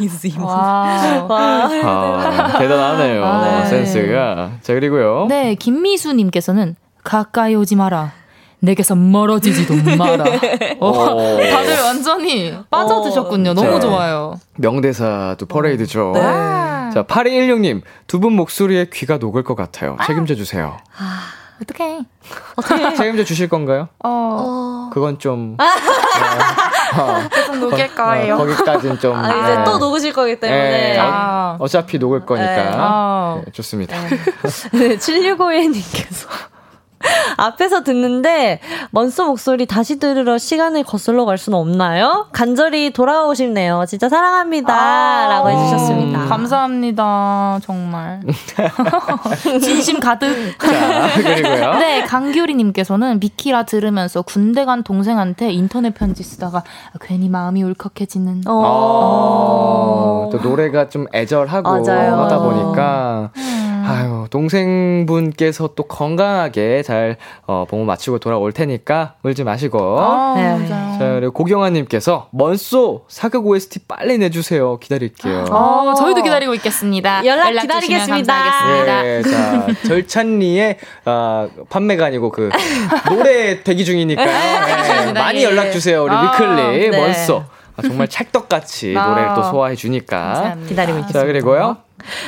[0.00, 0.44] 잊지 못.
[0.46, 1.26] 와.
[1.30, 3.24] 아, 대단하네요.
[3.24, 3.66] 아, 네.
[3.66, 4.50] 센스가.
[4.62, 5.26] 자, 그리고요.
[5.28, 8.12] 네, 김미수님께서는 가까이 오지 마라.
[8.60, 10.24] 내게서 멀어지지도 마라.
[10.80, 13.50] 어, 다들 완전히 빠져드셨군요.
[13.50, 14.34] 어, 너무 자, 좋아요.
[14.56, 16.12] 명대사도 퍼레이드죠.
[16.14, 16.20] 네.
[16.20, 19.96] 자, 8216님, 두 분 목소리에 귀가 녹을 것 같아요.
[20.06, 20.76] 책임져 주세요.
[20.98, 21.20] 아.
[21.62, 22.00] 어떡해.
[22.56, 23.88] 어떻게 책임져 주실 건가요?
[24.04, 24.08] 어.
[24.08, 24.90] 어.
[24.92, 25.56] 그건 좀.
[25.58, 27.00] 네.
[27.00, 27.28] 어.
[27.28, 28.34] 계속 녹일 거예요.
[28.34, 29.14] 어, 거기까지는 좀.
[29.16, 29.64] 아, 이제 네.
[29.64, 30.70] 또 녹으실 거기 때문에.
[30.70, 30.98] 네.
[30.98, 31.56] 아.
[31.58, 32.46] 어 차피 녹을 거니까.
[32.54, 32.70] 네.
[32.74, 33.40] 아.
[33.44, 33.96] 네, 좋습니다.
[34.72, 34.96] 네.
[34.96, 36.28] 7651님께서.
[37.36, 42.26] 앞에서 듣는데 먼소 목소리 다시 들으러 시간을 거슬러 갈 수는 없나요?
[42.32, 43.84] 간절히 돌아오고 싶네요.
[43.86, 44.74] 진짜 사랑합니다.
[44.74, 46.22] 아, 라고 해주셨습니다.
[46.24, 47.60] 음, 감사합니다.
[47.62, 48.20] 정말.
[49.60, 50.56] 진심 가득.
[50.58, 51.74] 자, 그리고요.
[51.74, 56.62] 네, 강규리님께서는 미키라 들으면서 군대 간 동생한테 인터넷 편지 쓰다가
[57.00, 58.42] 괜히 마음이 울컥해지는.
[58.46, 58.62] 어.
[58.64, 60.28] 어.
[60.32, 62.16] 또 노래가 좀 애절하고 맞아요.
[62.16, 63.30] 하다 보니까.
[63.36, 63.66] 음.
[63.86, 67.16] 아유, 동생분께서 또 건강하게 잘,
[67.46, 69.98] 어, 봉호 마치고 돌아올 테니까 울지 마시고.
[70.00, 70.66] 아, 네.
[70.68, 74.78] 자, 그리고 고경아님께서 먼소 사극 OST 빨리 내주세요.
[74.78, 75.46] 기다릴게요.
[75.50, 77.24] 어, 저희도 기다리고 있겠습니다.
[77.26, 79.02] 연락, 연락 기다리겠습니다.
[79.02, 82.50] 네, 자, 절찬리의, 어, 판매가 아니고 그,
[83.08, 84.26] 노래 대기 중이니까요.
[84.26, 86.04] 네, 많이 연락 주세요.
[86.04, 86.96] 우리 아, 위클리, 네.
[86.96, 87.42] 먼소.
[87.76, 90.56] 아, 정말 찰떡같이 아, 노래를 또 소화해 주니까.
[90.68, 91.20] 기다리고 있겠습니다.
[91.20, 91.78] 자, 그리고요.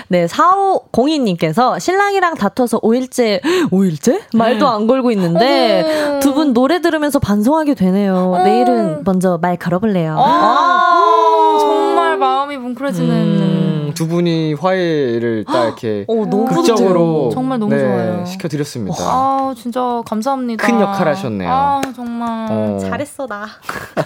[0.08, 3.40] 네, 4502님께서 신랑이랑 다퉈서 5일째,
[3.70, 4.22] 5일째?
[4.34, 8.34] 말도 안 걸고 있는데 두분 노래 들으면서 반성하게 되네요.
[8.38, 8.44] 음.
[8.44, 10.16] 내일은 먼저 말 걸어볼래요.
[10.18, 13.10] 아, 아~ 정말 마음이 뭉클해지는.
[13.10, 18.24] 음, 두 분이 화해를 딱 이렇게 어, 너무 극적으로 정말 너무 네, 좋아요.
[18.24, 18.96] 시켜드렸습니다.
[19.00, 20.66] 아, 진짜 감사합니다.
[20.66, 21.50] 큰 역할 하셨네요.
[21.50, 22.48] 아, 정말.
[22.50, 22.78] 어.
[22.80, 23.46] 잘했어, 나.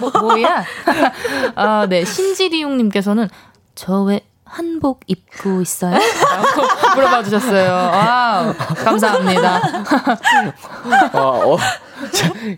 [0.01, 0.65] 뭐, 뭐야?
[1.55, 2.05] 아, 네.
[2.05, 3.29] 신지리용님께서는
[3.75, 4.21] 저왜
[4.53, 5.95] 한복 입고 있어요?
[5.95, 6.63] 라고
[6.95, 7.73] 물어봐 주셨어요.
[7.73, 9.61] 와 감사합니다.
[11.15, 11.57] 어, 어,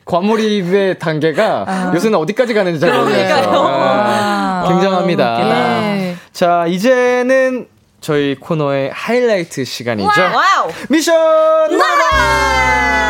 [0.04, 1.92] 과몰입의 단계가 아.
[1.94, 3.48] 요새는 어디까지 가는지 잘 모르겠어요.
[3.48, 5.38] 아, 굉장합니다.
[5.38, 6.16] 네.
[6.32, 7.68] 자, 이제는
[8.00, 10.08] 저희 코너의 하이라이트 시간이죠.
[10.20, 10.70] Wow.
[10.88, 13.04] 미션 나라!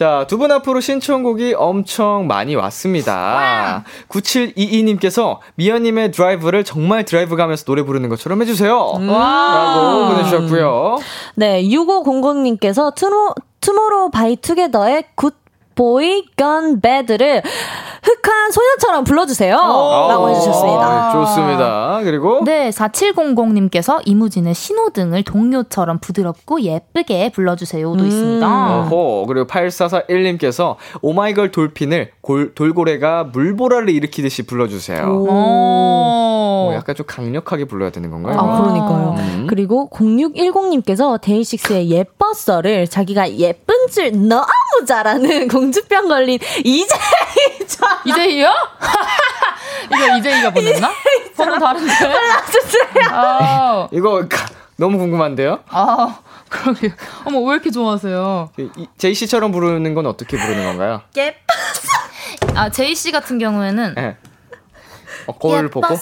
[0.00, 3.84] 자, 두 분 앞으로 신청곡이 엄청 많이 왔습니다.
[4.08, 8.94] 9722님께서 미연님의 드라이브를 정말 드라이브 가면서 노래 부르는 것처럼 해주세요.
[8.96, 9.06] 음.
[9.08, 10.96] 라고 보내주셨고요.
[11.34, 15.34] 네, 6500님께서 투모, 투모로우 바이 투게더의 Good
[15.80, 17.42] Boy Gone Bad를
[18.02, 19.56] 흑화한 소년처럼 불러주세요.
[19.56, 20.82] 라고 해주셨습니다.
[20.82, 22.00] 아, 좋습니다.
[22.04, 28.06] 그리고 네, 4700님께서 이무진의 신호등을 동요처럼 부드럽고 예쁘게 불러주세요도 음.
[28.06, 28.80] 있습니다.
[28.80, 35.06] 어허, 그리고 8441님께서 오마이걸 Dolphin을 골, 돌고래가 물보라를 일으키듯이 불러주세요.
[35.06, 36.30] 오.
[36.50, 38.38] 오, 약간 좀 강력하게 불러야 되는 건가요?
[38.38, 39.14] 아, 그러니까요.
[39.16, 39.46] 음.
[39.48, 44.44] 그리고 0610님께서 데이식스의 예뻤어를 자기가 예쁜 줄 너무
[44.84, 47.00] 잘하는 공주병 걸린 이재희
[48.06, 48.52] 이재희요?
[49.92, 50.90] 이거 이재희가 보냈나?
[51.36, 51.92] 번호 다른데?
[52.08, 53.08] 몰라주세요.
[53.12, 53.88] 아.
[53.92, 54.26] 이거
[54.76, 55.60] 너무 궁금한데요?
[55.68, 56.18] 아,
[56.48, 56.92] 그러게.
[57.24, 58.50] 어머, 왜 이렇게 좋아하세요?
[58.98, 61.02] 제이 씨처럼 부르는 건 어떻게 부르는 건가요?
[61.16, 62.54] 예뻤어.
[62.54, 64.16] 아, 제이 씨 같은 경우에는 네.
[65.26, 65.86] 어, 거울 보고?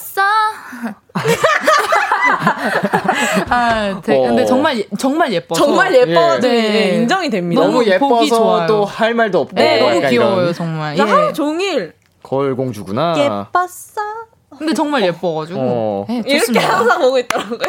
[3.51, 4.47] 아, 되, 근데 어.
[4.47, 6.39] 정말 정말 예뻐서 정말 예뻐 예.
[6.41, 7.61] 네, 인정이 됩니다.
[7.63, 10.55] 너무, 너무 예뻐서 또 할 말도 없고 네, 너무 귀여워요 이런.
[10.55, 10.97] 정말.
[10.99, 11.03] 예.
[11.03, 13.15] 하루 종일 거울 공주구나.
[13.17, 14.03] 예뻤어.
[14.59, 16.07] 근데 정말 예뻐가지고 어.
[16.09, 17.59] 네, 이렇게 항상 보고 있더라고요.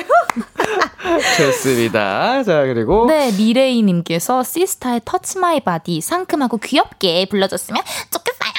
[1.38, 2.42] 좋습니다.
[2.44, 7.82] 자 그리고 네 미레이님께서 시스타의 Touch My Body 상큼하고 귀엽게 불러줬으면
[8.12, 8.50] 좋겠어요.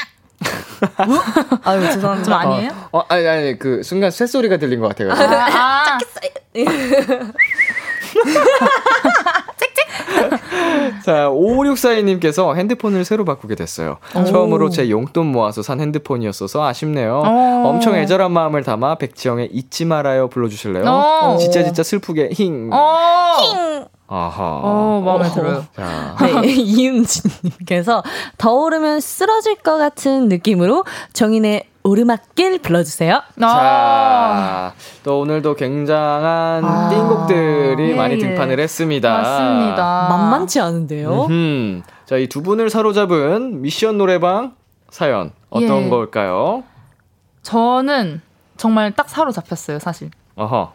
[1.63, 2.25] 아유 죄송합니다.
[2.25, 2.71] 좀 아니에요?
[2.93, 5.35] 어, 어, 아니 아니 그 순간 새 소리가 들린 것 같아가지고.
[5.35, 5.99] 아,
[11.05, 13.99] 자, 5642님께서 핸드폰을 새로 바꾸게 됐어요.
[14.15, 14.25] 오.
[14.25, 17.23] 처음으로 제 용돈 모아서 산 핸드폰이었어서 아쉽네요.
[17.25, 17.69] 오.
[17.69, 20.85] 엄청 애절한 마음을 담아 백지영의 잊지 말아요 불러주실래요?
[20.85, 21.37] 오.
[21.39, 22.71] 진짜 진짜 슬프게 힝.
[22.71, 23.87] 힝.
[24.13, 24.61] 아하.
[24.65, 25.31] 어, 마음에 어.
[25.31, 25.65] 들어요.
[26.21, 28.03] 네, 이은진님께서
[28.39, 33.23] 더 오르면 쓰러질 것 같은 느낌으로 정인의 오르막길 불러주세요.
[33.41, 37.95] 자, 또 오늘도 굉장한 아~ 띵곡들이 네.
[37.95, 39.13] 많이 등판을 했습니다.
[39.13, 40.07] 맞습니다.
[40.11, 41.27] 만만치 않은데요.
[41.31, 41.83] 음흠.
[42.05, 44.55] 자, 이 두 분을 사로잡은 미션 노래방
[44.91, 45.89] 사연 어떤 예.
[45.89, 46.65] 걸까요?
[47.43, 48.21] 저는
[48.57, 50.11] 정말 딱 사로잡혔어요, 사실.
[50.35, 50.73] 어허.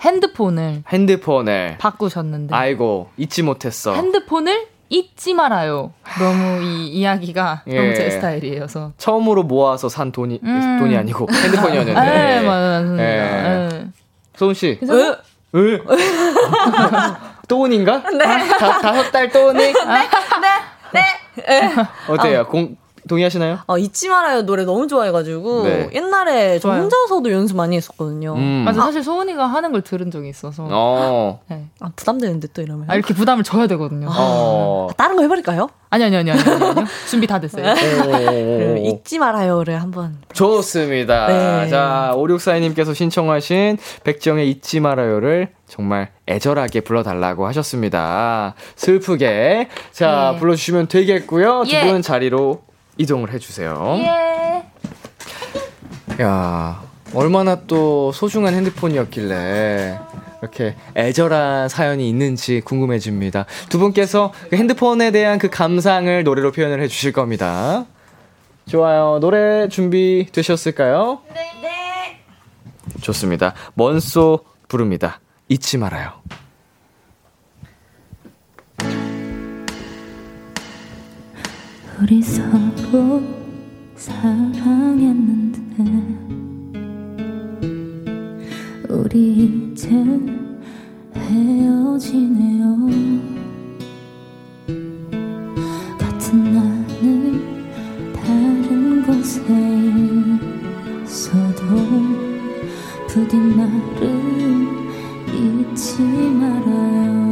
[0.00, 3.94] 핸드폰을 핸드폰을 바꾸셨는데 아이고 잊지 못했어.
[3.94, 5.92] 핸드폰을 잊지 말아요.
[6.18, 7.76] 너무 이 이야기가 예.
[7.76, 10.78] 너무 제 스타일이어서 처음으로 모아서 산 돈이 음.
[10.80, 12.00] 돈이 아니고 핸드폰이었는데.
[12.00, 13.04] 네, 맞습니다.
[13.04, 13.68] 예.
[13.68, 13.86] 네.
[14.34, 14.80] 소은 씨.
[14.82, 15.16] 으?
[15.54, 15.84] 으?
[17.46, 18.02] 또운인가?
[18.10, 18.48] 네.
[18.58, 19.58] 다, 다섯 달 또운이?
[19.58, 19.72] 네.
[20.92, 21.00] 네.
[21.46, 21.74] 네.
[22.08, 22.46] 어때요?
[22.46, 22.76] 공
[23.10, 23.58] 동의하시나요?
[23.66, 25.90] 어, 잊지 말아요 노래 너무 좋아해가지고 네.
[25.92, 28.34] 옛날에 저 혼자서도 연습 많이 했었거든요.
[28.34, 28.62] 음.
[28.64, 30.68] 맞아 사실 소은이가 하는 걸 들은 적이 있어서.
[30.70, 31.40] 어.
[31.50, 31.66] 네.
[31.80, 32.88] 아, 부담되는데 또 이러면.
[32.88, 34.08] 아 이렇게 부담을 줘야 되거든요.
[34.10, 34.88] 어.
[34.90, 35.68] 아, 다른 거 해버릴까요?
[35.92, 37.74] 아니 아니 아니 아니, 아니, 준비 다 됐어요.
[37.74, 38.82] 네.
[38.86, 40.18] 잊지 말아요를 한번.
[40.32, 41.26] 좋습니다.
[41.26, 41.68] 네.
[41.68, 48.54] 자 5642님께서 신청하신 백정의 잊지 말아요를 정말 애절하게 불러달라고 하셨습니다.
[48.76, 50.38] 슬프게 자 예.
[50.38, 51.64] 불러주시면 되겠고요.
[51.66, 51.80] 예.
[51.80, 52.69] 두분 자리로
[53.00, 53.96] 이동을 해주세요.
[53.98, 54.64] 예.
[56.22, 56.82] 야
[57.14, 59.98] 얼마나 또 소중한 핸드폰이었길래
[60.42, 63.46] 이렇게 애절한 사연이 있는지 궁금해집니다.
[63.70, 67.86] 두 분께서 그 핸드폰에 대한 그 감상을 노래로 표현을 해주실 겁니다.
[68.68, 69.18] 좋아요.
[69.20, 71.20] 노래 준비 되셨을까요?
[71.34, 71.40] 네.
[71.62, 72.20] 네.
[73.00, 73.54] 좋습니다.
[73.74, 75.20] 먼소 부릅니다.
[75.48, 76.12] 잊지 말아요.
[82.02, 83.22] 우리 서로
[83.94, 85.58] 사랑했는데
[88.88, 89.44] 우리
[89.74, 89.90] 이제
[91.14, 92.88] 헤어지네요.
[95.98, 97.42] 같은 나는
[98.14, 99.42] 다른 곳에
[101.04, 101.62] 있어도
[103.08, 104.08] 부디 나를
[105.34, 107.29] 잊지 말아요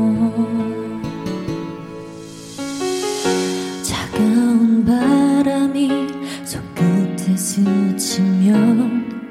[7.58, 9.30] 스치면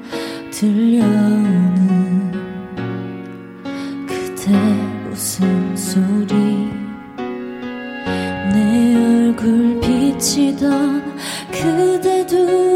[0.50, 2.32] 들려오는
[4.06, 4.52] 그대
[5.10, 6.68] 웃음소리.
[8.52, 11.16] 내 얼굴 비치던
[11.50, 12.67] 그대 두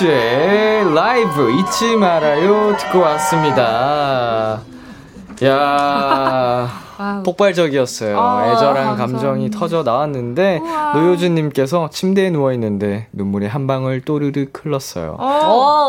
[0.00, 4.60] 씨의 라이브 잊지 말아요 듣고 왔습니다.
[5.44, 6.68] 야
[7.24, 8.18] 폭발적이었어요.
[8.18, 10.60] 아, 애절한 감정이 터져 나왔는데
[10.94, 15.16] 노효준님께서 침대에 누워 있는데 눈물이 한 방울 또르르 흘렀어요.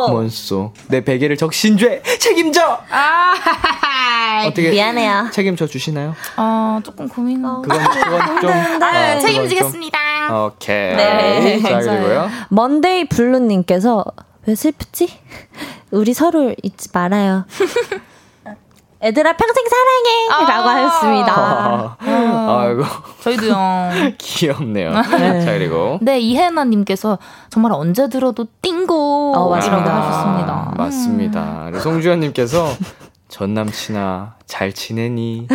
[0.10, 2.80] 뭔소 내 베개를 적신죄 책임져.
[2.90, 5.30] 아, 어떻게 미안해요.
[5.32, 6.16] 책임져 주시나요?
[6.36, 7.42] 아 조금 고민.
[7.42, 8.52] 그건 그건 좀
[8.84, 10.00] 아, 어, 책임지겠습니다.
[10.30, 10.96] 좀, 오케이.
[10.96, 11.62] 네.
[11.62, 12.30] 자 그리고요.
[12.50, 14.04] 먼데이 블루님께서
[14.48, 15.08] 왜 슬프지?
[15.92, 17.46] 우리 서로 잊지 말아요.
[19.04, 20.52] 애들아 평생 사랑해!
[20.52, 21.34] 라고 아~ 하셨습니다.
[21.36, 22.84] 아, 아, 아이고.
[23.22, 23.58] 저희도요.
[24.20, 24.92] 귀엽네요.
[24.92, 25.44] 네.
[25.44, 25.98] 자, 그리고.
[26.02, 27.18] 네, 이혜나님께서
[27.50, 29.34] 정말 언제 들어도 띵고!
[29.36, 30.02] 어, 맞습니다.
[30.02, 30.74] 하셨습니다.
[30.78, 31.70] 맞습니다.
[31.74, 31.80] 음.
[31.80, 32.68] 송주현님께서
[33.28, 35.48] 전 남친아 잘 지내니?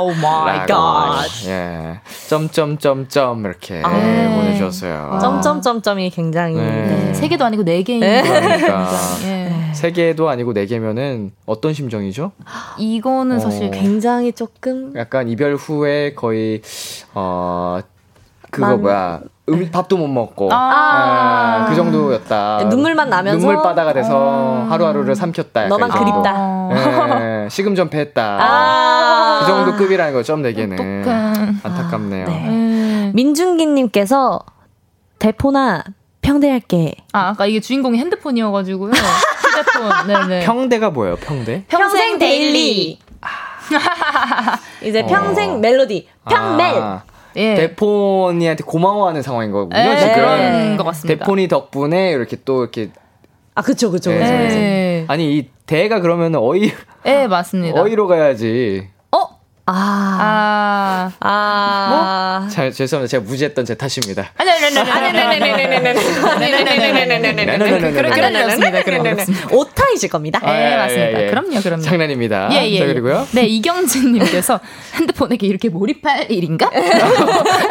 [0.00, 1.24] Oh my god.
[1.46, 2.00] 예.
[2.28, 4.34] 점점점점 이렇게 아, 네.
[4.34, 5.10] 보내주셨어요.
[5.12, 5.18] 아.
[5.18, 6.62] 점점점점이 굉장히 네.
[6.62, 7.14] 네.
[7.14, 8.22] 세 개도 아니고 네 개인 네.
[8.22, 8.88] 그러니까
[9.24, 9.72] 예.
[9.72, 12.32] 세 개도 아니고 네 개면은 어떤 심정이죠?
[12.78, 16.62] 이거는 사실 어, 굉장히 조금 약간 이별 후에 거의
[17.14, 17.80] 어
[18.50, 18.80] 그거 만...
[18.80, 19.20] 뭐야
[19.50, 22.64] 음, 밥도 못 먹고 아~ 네, 그 정도였다.
[22.64, 25.68] 눈물만 나면서 눈물바다가 돼서 아~ 하루하루를 삼켰다.
[25.68, 26.68] 너만 그립다.
[27.48, 28.38] 네, 식음 전폐했다.
[28.40, 31.04] 아~ 그 정도 급이라는 거죠, 점네개는
[31.62, 32.26] 안타깝네요.
[32.26, 32.48] 네.
[32.48, 33.12] 음.
[33.14, 34.40] 민준기님께서
[35.18, 35.84] 대포나
[36.20, 36.94] 평대할게.
[37.12, 38.92] 아, 아까 이게 주인공이 핸드폰이어가지고요.
[38.92, 40.06] 휴대폰.
[40.06, 40.44] 네네.
[40.44, 41.64] 평대가 뭐예요, 평대?
[41.68, 42.98] 평생 데일리.
[44.84, 45.58] 이제 평생 어.
[45.58, 46.06] 멜로디.
[46.28, 46.78] 평멜.
[46.80, 47.02] 아.
[47.36, 47.54] 예.
[47.54, 49.78] 대폰이한테 고마워하는 상황인 거군요.
[49.78, 49.96] 예.
[49.96, 51.24] 지금 그런 것 같습니다.
[51.24, 52.90] 대폰이 덕분에 이렇게 또 이렇게
[53.54, 54.24] 아 그쵸 그쵸 그쵸.
[54.24, 54.87] 예.
[55.08, 56.70] 아니 이 대가 그러면 어이.
[57.06, 57.80] 예 맞습니다.
[57.82, 58.88] 어이로 가야지.
[59.70, 61.10] 아.
[61.20, 61.28] 아.
[61.28, 62.38] 아.
[62.40, 62.48] 뭐?
[62.48, 63.10] 자, 죄송합니다.
[63.10, 64.30] 제가 무지했던 제 탓입니다.
[64.36, 65.98] 아니, 아니, 아니, 아니, 아니, 아니, 아니, 아니.
[69.52, 70.40] 오타이실 겁니다.
[70.42, 71.18] 네, 맞습니다.
[71.30, 71.82] 그럼요, 그럼요.
[71.82, 72.48] 장난입니다.
[72.52, 72.86] 예, 예.
[72.86, 73.26] 그리고요.
[73.32, 74.60] 네, 이경진님께서
[74.94, 76.70] 핸드폰에게 이렇게 몰입할 일인가?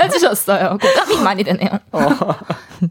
[0.04, 0.78] 해주셨어요.
[0.80, 1.70] 공감이 많이 되네요.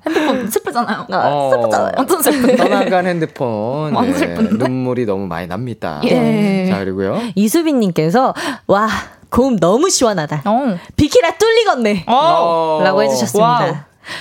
[0.07, 1.07] 핸드폰 슬프잖아요.
[1.09, 1.93] 슬프잖아요.
[1.97, 2.57] 완전 슬픈.
[2.57, 3.95] 떠나간 핸드폰.
[3.95, 4.59] 완전 슬픈.
[4.59, 6.01] 눈물이 너무 많이 납니다.
[6.05, 6.67] 예.
[6.69, 7.23] 자, 그리고요.
[7.35, 8.35] 이수빈님께서,
[8.67, 8.89] 와,
[9.31, 10.43] 고음 너무 시원하다.
[10.45, 10.79] 어.
[10.97, 12.05] 비키라 뚫리겠네.
[12.07, 12.81] 어.
[12.83, 13.49] 라고 해주셨습니다.
[13.49, 13.75] Wow.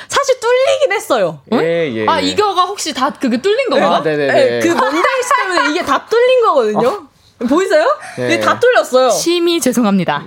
[0.08, 1.40] 사실 뚫리긴 했어요.
[1.54, 1.60] 응?
[1.62, 2.26] 예, 예, 아, 예.
[2.26, 3.98] 이거가 혹시 다 그게 뚫린 건가?
[3.98, 4.34] 아, 네네네.
[4.34, 6.88] 네, 그 먼데이스 때문에 이게 다 뚫린 거거든요.
[6.88, 7.46] 어.
[7.48, 7.86] 보이세요?
[8.18, 8.26] 네.
[8.26, 9.12] 이게 다 뚫렸어요.
[9.12, 10.24] 심히 죄송합니다.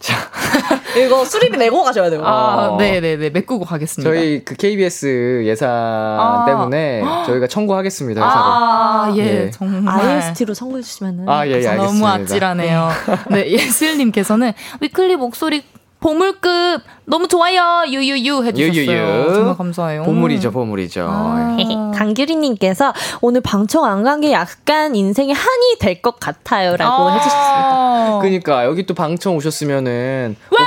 [0.00, 0.16] 자.
[0.96, 2.22] 이거 수리비 내고 가셔야 돼요.
[2.24, 3.30] 아, 네네네.
[3.30, 4.08] 메꾸고 가겠습니다.
[4.10, 6.44] 저희 그 KBS 예산 아.
[6.46, 8.20] 때문에 저희가 청구하겠습니다.
[8.20, 8.42] 회사로.
[8.44, 9.22] 아, 예.
[9.46, 9.50] 예.
[9.50, 10.00] 정말.
[10.00, 11.28] IST로 청구해주시면은.
[11.28, 11.84] 아, 예, 예, 알겠습니다.
[11.84, 12.88] 너무 아찔하네요.
[13.30, 15.62] 네, 예슬님께서는 위클리 목소리
[16.00, 18.72] 보물급 너무 좋아요 유유유 해주셨어요.
[18.96, 19.34] 유유유.
[19.34, 20.02] 정말 감사해요.
[20.04, 21.06] 보물이죠 보물이죠.
[21.10, 21.56] 아.
[21.94, 27.12] 강규리님께서 오늘 방청 안 간 게 약간 인생의 한이 될 것 같아요라고 아.
[27.14, 28.18] 해주셨습니다.
[28.20, 30.58] 그러니까 여기 또 방청 오셨으면은 와!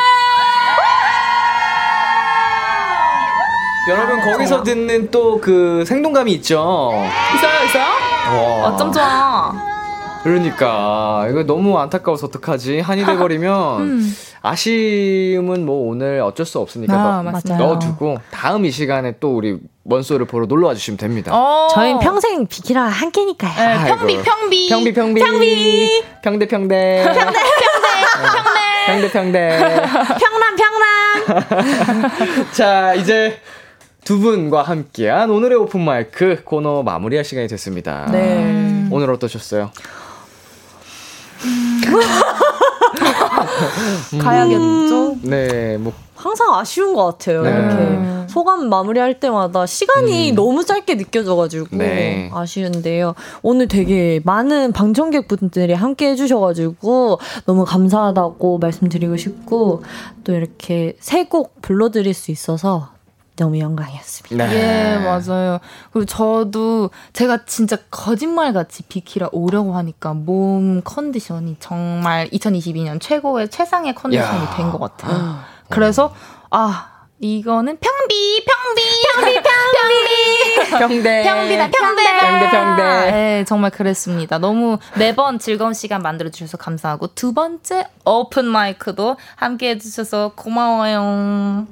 [3.90, 6.92] 여러분 거기서 듣는 또 그 생동감이 있죠.
[7.36, 8.64] 있어요 있어요?
[8.66, 9.52] 어쩜 좋아.
[10.24, 13.82] 그러니까 이거 너무 안타까워서 어떡하지 한이 돼버리면.
[13.82, 14.16] 음.
[14.44, 20.26] 아쉬움은 뭐 오늘 어쩔 수 없으니까 아, 넣, 넣어두고 다음 이 시간에 또 우리 먼소를
[20.26, 21.32] 보러 놀러 와주시면 됩니다.
[21.34, 21.68] 어.
[21.74, 23.84] 저희는 평생 비키라 함께니까요.
[23.84, 24.70] 네, 평비, 평비.
[24.70, 25.22] 평비, 평비.
[25.22, 26.04] 평비.
[26.24, 27.04] 평대, 평대.
[27.06, 27.42] 평대, 평대.
[28.88, 29.60] 평대, 평대.
[30.20, 32.52] 평남, 평남.
[32.52, 33.40] 자, 이제
[34.04, 38.10] 두 분과 함께한 오늘의 오픈 마이크 코너 마무리할 시간이 됐습니다.
[38.12, 38.88] 네.
[38.92, 39.72] 오늘 어떠셨어요?
[44.20, 45.12] 가야겠죠.
[45.14, 45.22] 음.
[45.24, 47.42] 네, 뭐 항상 아쉬운 것 같아요.
[47.42, 47.50] 네.
[47.50, 50.36] 이렇게 소감 마무리할 때마다 시간이 음.
[50.36, 52.30] 너무 짧게 느껴져가지고 네.
[52.34, 53.16] 아쉬운데요.
[53.42, 59.84] 오늘 되게 많은 방청객 분들이 함께 해주셔가지고 너무 감사하다고 말씀드리고 싶고
[60.24, 62.91] 또 이렇게 세 곡 불러드릴 수 있어서
[63.42, 64.48] 너무 영광이었습니다.
[64.48, 64.56] 네.
[64.56, 65.60] 예, 맞아요.
[65.92, 73.96] 그리고 저도 제가 진짜 거짓말 같이 비키라 오려고 하니까 몸 컨디션이 정말 2022년 최고의 최상의
[73.96, 75.12] 컨디션이 된 것 같아요.
[75.20, 75.46] 아.
[75.70, 76.14] 그래서
[76.52, 76.88] 아
[77.20, 78.82] 이거는 평비, 평비,
[79.14, 82.84] 평비, 평비, 평대, 평비다, 평대, 평대, 평대.
[83.12, 84.38] 네, 정말 그랬습니다.
[84.38, 91.66] 너무 매번 즐거운 시간 만들어 주셔서 감사하고 두 번째 오픈 마이크도 함께 해주셔서 고마워요.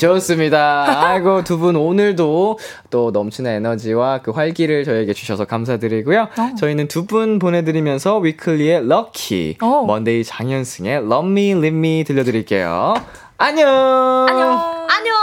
[0.00, 1.06] 좋습니다.
[1.08, 2.58] 아이고, 두 분 오늘도
[2.90, 6.22] 또 넘치는 에너지와 그 활기를 저에게 주셔서 감사드리고요.
[6.38, 6.54] 어.
[6.58, 9.84] 저희는 두 분 보내드리면서 위클리의 Lucky, 어.
[9.86, 12.94] 먼데이 장현승의 Love Me, Leave Me 들려드릴게요.
[13.36, 13.68] 안녕!
[14.28, 14.86] 안녕!
[14.88, 15.19] 안녕!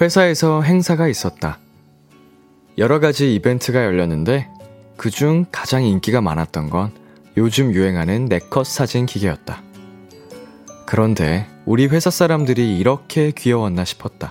[0.00, 1.58] 회사에서 행사가 있었다.
[2.76, 4.48] 여러 가지 이벤트가 열렸는데
[4.96, 6.92] 그중 가장 인기가 많았던 건
[7.36, 9.62] 요즘 유행하는 네컷 사진 기계였다.
[10.84, 14.30] 그런데 우리 회사 사람들이 이렇게 귀여웠나 싶었다.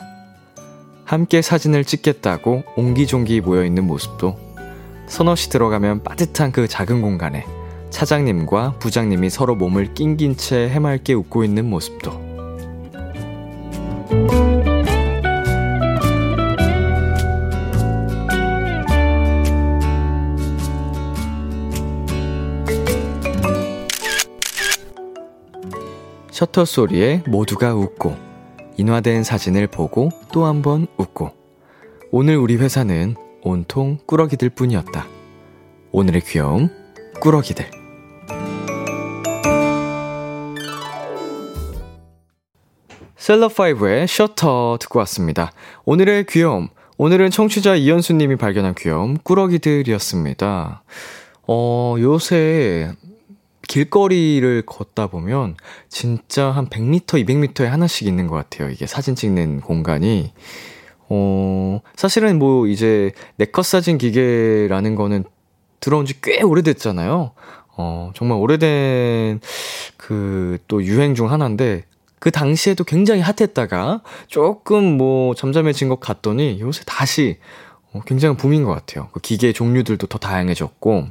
[1.03, 4.39] 함께 사진을 찍겠다고 옹기종기 모여있는 모습도
[5.07, 7.45] 서너시 들어가면 빠듯한 그 작은 공간에
[7.91, 12.24] 차장님과 부장님이 서로 몸을 낑긴 채 해맑게 웃고 있는 모습도
[26.35, 28.13] 셔터 소리에 모두가 웃고
[28.75, 31.31] 인화된 사진을 보고 또 한 번 웃고
[32.11, 35.07] 오늘 우리 회사는 온통 꾸러기들 뿐이었다.
[35.93, 36.67] 오늘의 귀여움
[37.21, 37.71] 꾸러기들
[43.17, 45.53] 셀럽5의 셔터 듣고 왔습니다.
[45.85, 46.67] 오늘의 귀여움
[46.97, 50.83] 오늘은 청취자 이현수님이 발견한 귀여움 꾸러기들이었습니다.
[51.47, 52.91] 어, 요새
[53.67, 55.55] 길거리를 걷다 보면
[55.89, 58.69] 진짜 한 100m, 200m에 하나씩 있는 것 같아요.
[58.69, 60.33] 이게 사진 찍는 공간이.
[61.09, 65.23] 어, 사실은 뭐 이제 네컷 사진 기계라는 거는
[65.79, 67.31] 들어온 지 꽤 오래됐잖아요.
[67.77, 69.39] 어, 정말 오래된
[69.97, 71.83] 그 또 유행 중 하나인데
[72.19, 77.37] 그 당시에도 굉장히 핫했다가 조금 뭐 잠잠해진 것 같더니 요새 다시
[77.93, 79.09] 어, 굉장히 붐인 것 같아요.
[79.11, 81.07] 그 기계 종류들도 더 다양해졌고,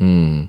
[0.00, 0.48] 음,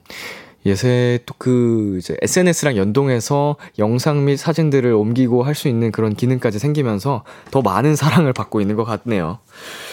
[0.66, 7.24] 예새 또그 이제 SNS랑 연동해서 영상 및 사진들을 옮기고 할 수 있는 그런 기능까지 생기면서
[7.52, 9.38] 더 많은 사랑을 받고 있는 것 같네요.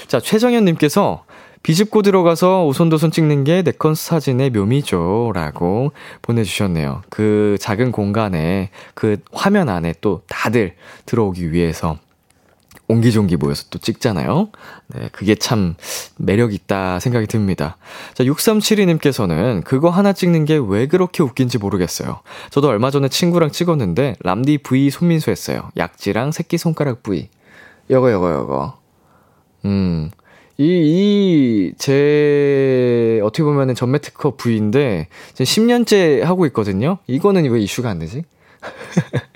[0.07, 1.25] 자, 최정현 님께서
[1.62, 5.33] 비집고 들어가서 오손도손 찍는 게 네컨 사진의 묘미죠.
[5.35, 5.93] 라고
[6.23, 7.03] 보내주셨네요.
[7.11, 11.99] 그 작은 공간에 그 화면 안에 또 다들 들어오기 위해서
[12.91, 14.51] 옹기종기 모여서 또 찍잖아요.
[14.95, 15.74] 네, 그게 참
[16.16, 17.76] 매력있다 생각이 듭니다.
[18.14, 22.20] 자, 6372님께서는 그거 하나 찍는 게 왜 그렇게 웃긴지 모르겠어요.
[22.51, 25.70] 저도 얼마 전에 친구랑 찍었는데, 람디 V 손민수 했어요.
[25.76, 27.28] 약지랑 새끼손가락 V.
[27.91, 28.78] 여거, 여거, 여거.
[29.64, 30.11] 음,
[30.59, 36.99] 이, 이, 제, 어떻게 보면은 전매 특허 V인데, 지금 10년째 하고 있거든요?
[37.07, 38.24] 이거는 왜 이슈가 안 되지?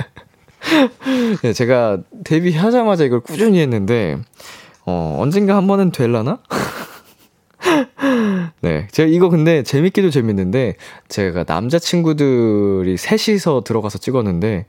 [1.43, 4.19] 네, 제가 데뷔하자마자 이걸 꾸준히 했는데,
[4.85, 6.39] 어, 언젠가 한 번은 될라나?
[8.61, 8.89] 네.
[8.91, 10.75] 제가 이거 근데 재밌기도 재밌는데,
[11.09, 14.67] 제가 남자친구들이 셋이서 들어가서 찍었는데,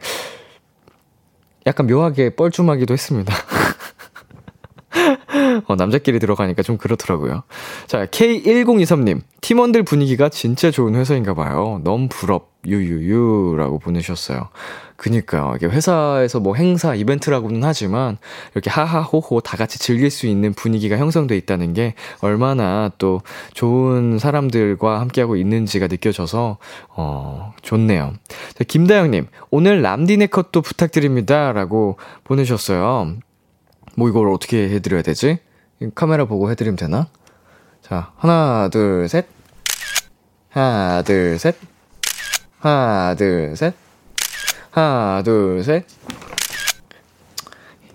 [1.67, 3.33] 약간 묘하게 뻘쭘하기도 했습니다.
[5.67, 7.43] 어, 남자끼리 들어가니까 좀 그렇더라고요.
[7.87, 9.21] 자, K1023님.
[9.41, 11.81] 팀원들 분위기가 진짜 좋은 회사인가 봐요.
[11.83, 14.49] 너무 부럽, 유유유라고 보내셨어요.
[14.97, 15.53] 그니까요.
[15.57, 18.17] 이게 회사에서 뭐 행사, 이벤트라고는 하지만
[18.53, 23.21] 이렇게 하하호호 다 같이 즐길 수 있는 분위기가 형성돼 있다는 게 얼마나 또
[23.53, 26.57] 좋은 사람들과 함께하고 있는지가 느껴져서,
[26.89, 28.13] 어, 좋네요.
[28.53, 31.51] 자, 김다영 님, 오늘 람디네 컷도 부탁드립니다.
[31.51, 33.15] 라고 보내셨어요.
[33.97, 35.39] 뭐 이걸 어떻게 해 드려야 되지?
[35.93, 37.07] 카메라 보고 해 드리면 되나?
[37.81, 39.27] 자, 하나, 둘, 셋.
[40.49, 41.55] 하나, 둘, 셋.
[42.65, 43.75] 하나, 둘, 셋.
[44.71, 45.85] 하나, 둘, 셋.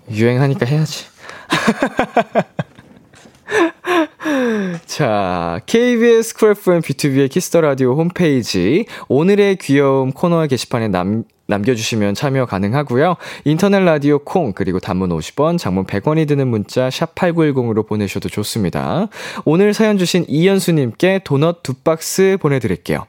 [0.09, 1.07] 유행하니까 해야지.
[4.85, 12.45] 자, KBS 쿨 FM B2B의 키스터 라디오 홈페이지 오늘의 귀여움 코너 게시판에 남 남겨주시면 참여
[12.45, 13.17] 가능하고요.
[13.43, 19.09] 인터넷 라디오 콩 그리고 단문 50원, 장문 100원이 드는 문자 샵 #8910으로 보내셔도 좋습니다.
[19.43, 23.05] 오늘 사연 주신 이현수님께 도넛 두 박스 보내드릴게요.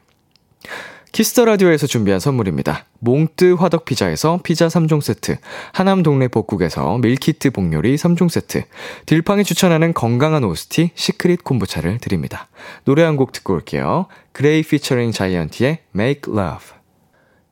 [1.13, 2.87] Kiss the Radio에서 준비한 선물입니다.
[3.01, 5.37] 몽뜨 화덕 피자에서 피자 3종 세트,
[5.73, 8.63] 하남 동네 복국에서 밀키트 복요리 3종 세트,
[9.05, 12.49] 딜팡이 추천하는 건강한 오스티 Secret 콤보차를 드립니다.
[12.85, 14.07] 노래 한 곡 듣고 올게요.
[14.33, 16.67] 그레이 피처링 자이언티의 Make Love.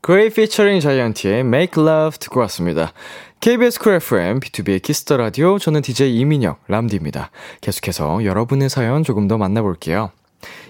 [0.00, 2.94] 그레이 피처링 자이언티의 Make Love 듣고 왔습니다.
[3.40, 7.30] KBS 쿨 FM, B2B의 키스터 라디오, 저는 DJ 이민혁, 람디입니다.
[7.60, 10.12] 계속해서 여러분의 사연 조금 더 만나볼게요.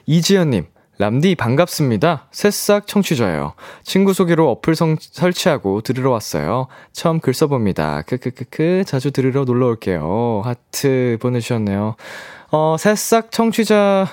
[0.06, 0.66] 이지연님,
[1.00, 2.26] 람디 반갑습니다.
[2.30, 3.54] 새싹 청취자예요.
[3.82, 6.66] 친구 소개로 어플 성, 설치하고 들으러 왔어요.
[6.92, 8.02] 처음 글 써봅니다.
[8.02, 10.42] 크크크크 자주 들으러 놀러 올게요.
[10.44, 11.94] 하트 보내주셨네요.
[12.50, 14.08] 어, 새싹 청취자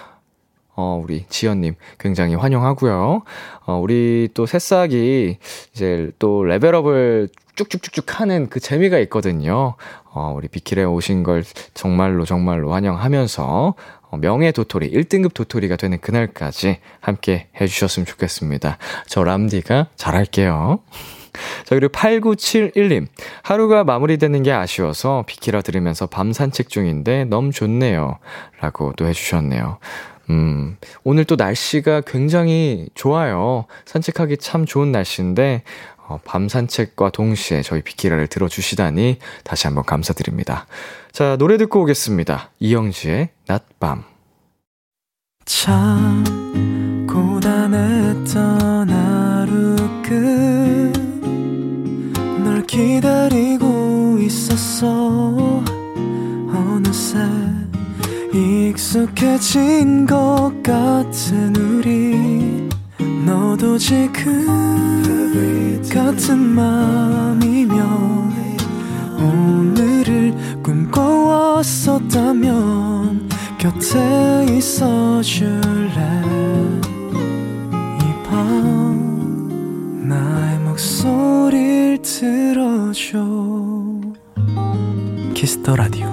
[0.78, 3.24] 어, 우리 지연님 굉장히 환영하고요.
[3.66, 5.40] 어, 우리 또 새싹이
[5.74, 9.76] 이제 또 레벨업을 쭉쭉쭉쭉 하는 그 재미가 있거든요.
[10.06, 11.44] 어, 우리 비키레 오신 걸
[11.74, 13.74] 정말로 정말로 환영하면서 어,
[14.16, 18.78] 명예 도토리, 1등급 도토리가 되는 그날까지 함께 해주셨으면 좋겠습니다.
[19.08, 20.80] 저 람디가 잘할게요.
[21.66, 23.08] 자, 그리고 8971님.
[23.44, 28.18] 하루가 마무리되는 게 아쉬워서 비키라 들으면서 밤 산책 중인데 너무 좋네요.
[28.60, 29.78] 라고 또 해주셨네요.
[30.30, 33.66] 음, 오늘 또 날씨가 굉장히 좋아요.
[33.86, 35.64] 산책하기 참 좋은 날씨인데,
[36.08, 40.66] 어, 밤 산책과 동시에 저희 비키라를 들어주시다니 다시 한번 감사드립니다.
[41.18, 42.52] 자, 노래 듣고 오겠습니다.
[42.60, 44.04] 이영지의 낮밤.
[45.46, 46.24] 참,
[47.10, 49.76] 고단했던 하루
[52.38, 55.64] 끝널 기다리고 있었어.
[56.54, 57.18] 어느새
[58.32, 62.70] 익숙해진 것 같은 우리.
[63.26, 64.46] 너도 지금
[65.92, 68.28] 같은 맘이면
[69.20, 70.34] 오늘을
[71.98, 73.30] 꿈꿔왔었다면
[73.60, 76.02] 곁에 있어 줄래?
[78.02, 83.20] 이 밤 나의 목소리를 들어줘.
[85.36, 86.08] Kiss the Radio.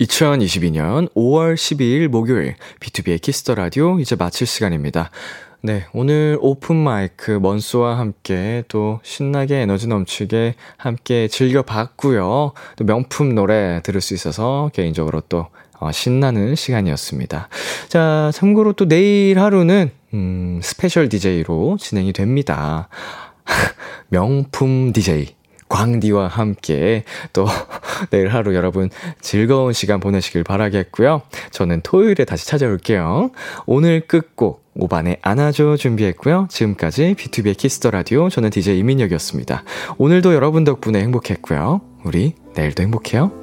[0.00, 5.10] 2022년 5월 12일 목요일 B2B의 키스터 라디오 이제 마칠 시간입니다.
[5.64, 12.52] 네, 오늘 오픈 마이크 먼스와 함께 또 신나게 에너지 넘치게 함께 즐겨봤고요.
[12.74, 15.46] 또 명품 노래 들을 수 있어서 개인적으로 또
[15.78, 17.48] 어, 신나는 시간이었습니다.
[17.86, 22.88] 자, 참고로 또 내일 하루는 음, 스페셜 DJ로 진행이 됩니다.
[24.10, 25.28] 명품 DJ
[25.68, 27.46] 광디와 함께 또
[28.10, 28.90] 내일 하루 여러분
[29.20, 31.22] 즐거운 시간 보내시길 바라겠고요.
[31.52, 33.30] 저는 토요일에 다시 찾아올게요.
[33.66, 36.48] 오늘 끝곡 오반의 안아줘 준비했고요.
[36.50, 39.64] 지금까지 B2B의 키스터 라디오 저는 DJ 이민혁이었습니다.
[39.98, 41.80] 오늘도 여러분 덕분에 행복했고요.
[42.04, 43.41] 우리 내일도 행복해요.